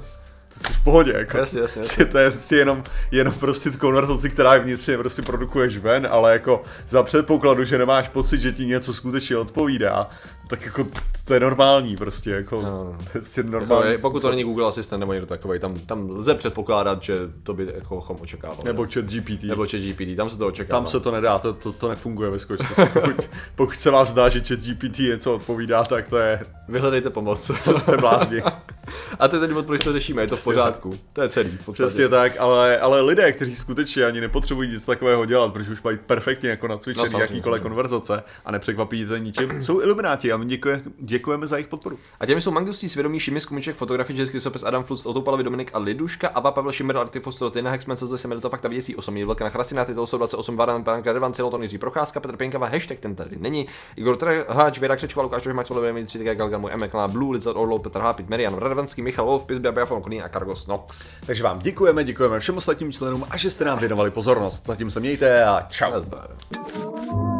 jsi 0.58 0.72
v 0.72 0.84
pohodě, 0.84 1.12
jako. 1.16 1.38
Jasně, 1.38 1.60
jasně, 1.60 1.80
jasně. 1.80 2.04
To 2.04 2.18
je 2.18 2.30
prostě 2.30 2.56
jenom, 2.56 2.84
jenom 3.10 3.34
prostě 3.34 3.70
konverzaci, 3.70 4.30
která 4.30 4.54
je 4.54 4.60
vnitřně 4.60 4.98
prostě 4.98 5.22
produkuješ 5.22 5.78
ven, 5.78 6.08
ale 6.10 6.32
jako 6.32 6.62
za 6.88 7.02
předpokladu, 7.02 7.64
že 7.64 7.78
nemáš 7.78 8.08
pocit, 8.08 8.40
že 8.40 8.52
ti 8.52 8.66
něco 8.66 8.94
skutečně 8.94 9.36
odpovídá, 9.36 10.10
tak 10.48 10.64
jako 10.64 10.86
to 11.24 11.34
je 11.34 11.40
normální 11.40 11.96
prostě, 11.96 12.30
jako, 12.30 12.62
no. 12.62 12.96
to 12.98 13.02
je 13.04 13.08
prostě 13.12 13.42
normální. 13.42 13.90
Jako, 13.90 14.00
pokud 14.00 14.22
to 14.22 14.30
není 14.30 14.44
Google 14.44 14.66
Assistant 14.66 15.00
nebo 15.00 15.12
někdo 15.12 15.26
takový, 15.26 15.58
tam, 15.58 15.78
tam 15.78 16.10
lze 16.10 16.34
předpokládat, 16.34 17.02
že 17.02 17.14
to 17.42 17.54
by 17.54 17.68
jako 17.74 18.00
chom 18.00 18.16
očekával. 18.20 18.58
Nebo 18.64 18.86
chat 18.94 19.04
GPT. 19.04 19.42
Nebo 19.42 19.66
chat 19.70 19.80
GPT, 19.80 20.16
tam 20.16 20.30
se 20.30 20.38
to 20.38 20.46
očekává. 20.46 20.80
Tam 20.80 20.86
se 20.86 21.00
to 21.00 21.10
nedá, 21.10 21.38
to, 21.38 21.52
to, 21.52 21.72
to 21.72 21.88
nefunguje 21.88 22.30
ve 22.30 22.38
skutečnosti. 22.38 22.82
pokud, 23.00 23.30
pokud 23.56 23.74
se 23.74 23.90
vám 23.90 24.06
zdá, 24.06 24.28
že 24.28 24.40
chat 24.40 24.58
GPT 24.58 24.98
něco 24.98 25.34
odpovídá, 25.34 25.84
tak 25.84 26.08
to 26.08 26.18
je... 26.18 26.40
Vyhledejte 26.68 27.10
pomoc. 27.10 27.50
to 27.64 27.78
jste 27.78 27.96
blázni. 27.96 28.42
A 29.18 29.28
to 29.28 29.36
je 29.36 29.40
ten 29.40 29.50
důvod, 29.50 29.66
proč 29.66 29.84
to 29.84 29.92
řešíme, 29.92 30.22
je 30.22 30.26
to 30.26 30.36
v 30.36 30.44
pořádku. 30.44 30.98
To 31.12 31.22
je 31.22 31.28
celý. 31.28 31.58
V 31.66 31.72
Přesně 31.72 32.08
tak, 32.08 32.32
ale, 32.38 32.78
ale 32.78 33.00
lidé, 33.00 33.32
kteří 33.32 33.56
skutečně 33.56 34.04
ani 34.04 34.20
nepotřebují 34.20 34.70
nic 34.70 34.84
takového 34.84 35.24
dělat, 35.24 35.52
protože 35.52 35.72
už 35.72 35.82
mají 35.82 35.98
perfektně 36.06 36.50
jako 36.50 36.68
nacvičený 36.68 37.10
no, 37.12 37.18
jakýkoliv 37.18 37.62
konverzace 37.62 38.22
a 38.44 38.52
nepřekvapí 38.52 39.06
to 39.06 39.16
ničím, 39.16 39.62
jsou 39.62 39.80
ilumináti 39.80 40.32
a 40.32 40.36
my 40.36 40.44
děkujeme, 40.44 40.82
děkujeme 40.98 41.46
za 41.46 41.56
jejich 41.56 41.68
podporu. 41.68 41.98
A 42.20 42.26
těmi 42.26 42.40
jsou 42.40 42.50
Mangustí 42.50 42.88
svědomí 42.88 43.20
Šimis, 43.20 43.46
Kumiček, 43.46 43.76
fotografie, 43.76 44.16
Český 44.16 44.40
sopes, 44.40 44.62
Adam 44.62 44.84
Flust, 44.84 45.06
Otopalovi, 45.06 45.44
Dominik 45.44 45.70
a 45.74 45.78
Liduška, 45.78 46.28
Aba, 46.28 46.50
Pavel 46.50 46.72
Šimmer, 46.72 46.96
Artifos, 46.96 47.42
Tina 47.50 47.70
Hexman, 47.70 47.96
se 47.96 48.06
zase 48.06 48.28
to 48.28 48.50
fakt 48.50 48.60
ta 48.60 48.68
věcí 48.68 48.96
8, 48.96 49.26
Velká 49.26 49.44
na 49.44 49.50
Chrastina, 49.50 49.84
tyto 49.84 50.16
28, 50.16 50.56
Varan, 50.56 50.84
Panka, 50.84 51.12
Revan, 51.12 51.32
Celoton, 51.32 51.62
Jiří 51.62 51.78
Procházka, 51.78 52.20
Petr 52.20 52.36
Pěnkava, 52.36 52.66
hashtag 52.66 52.98
ten 52.98 53.14
tady 53.14 53.36
není, 53.38 53.66
Igor 53.96 54.16
Trháč, 54.16 54.78
Věra 54.78 54.96
Křečková, 54.96 55.22
Lukáš 55.22 55.46
Max 55.46 55.68
Volověmi, 55.68 56.04
3 56.04 56.24
Galgan, 56.24 56.60
můj 56.60 56.70
Emek, 56.72 56.92
Blue, 57.06 57.34
Lizard, 57.34 57.56
Orlov, 57.56 57.82
Petr 57.82 57.98
Hápit, 57.98 58.28
Marian 58.28 58.54
Radvanský, 58.76 59.02
Michal 59.02 59.26
Wolf, 59.26 59.44
Pizbia, 59.44 59.72
Biafon, 59.72 60.02
Kolín 60.02 60.22
a 60.22 60.28
Kargos 60.28 60.66
Nox. 60.66 61.20
Takže 61.26 61.42
vám 61.42 61.58
děkujeme, 61.58 62.04
děkujeme 62.04 62.40
všem 62.40 62.56
ostatním 62.56 62.92
členům 62.92 63.26
a 63.30 63.36
že 63.36 63.50
jste 63.50 63.64
nám 63.64 63.78
věnovali 63.78 64.10
pozornost. 64.10 64.66
Zatím 64.66 64.90
se 64.90 65.00
mějte 65.00 65.44
a 65.44 65.66
čau. 65.70 65.90
Nazdar. 65.90 67.35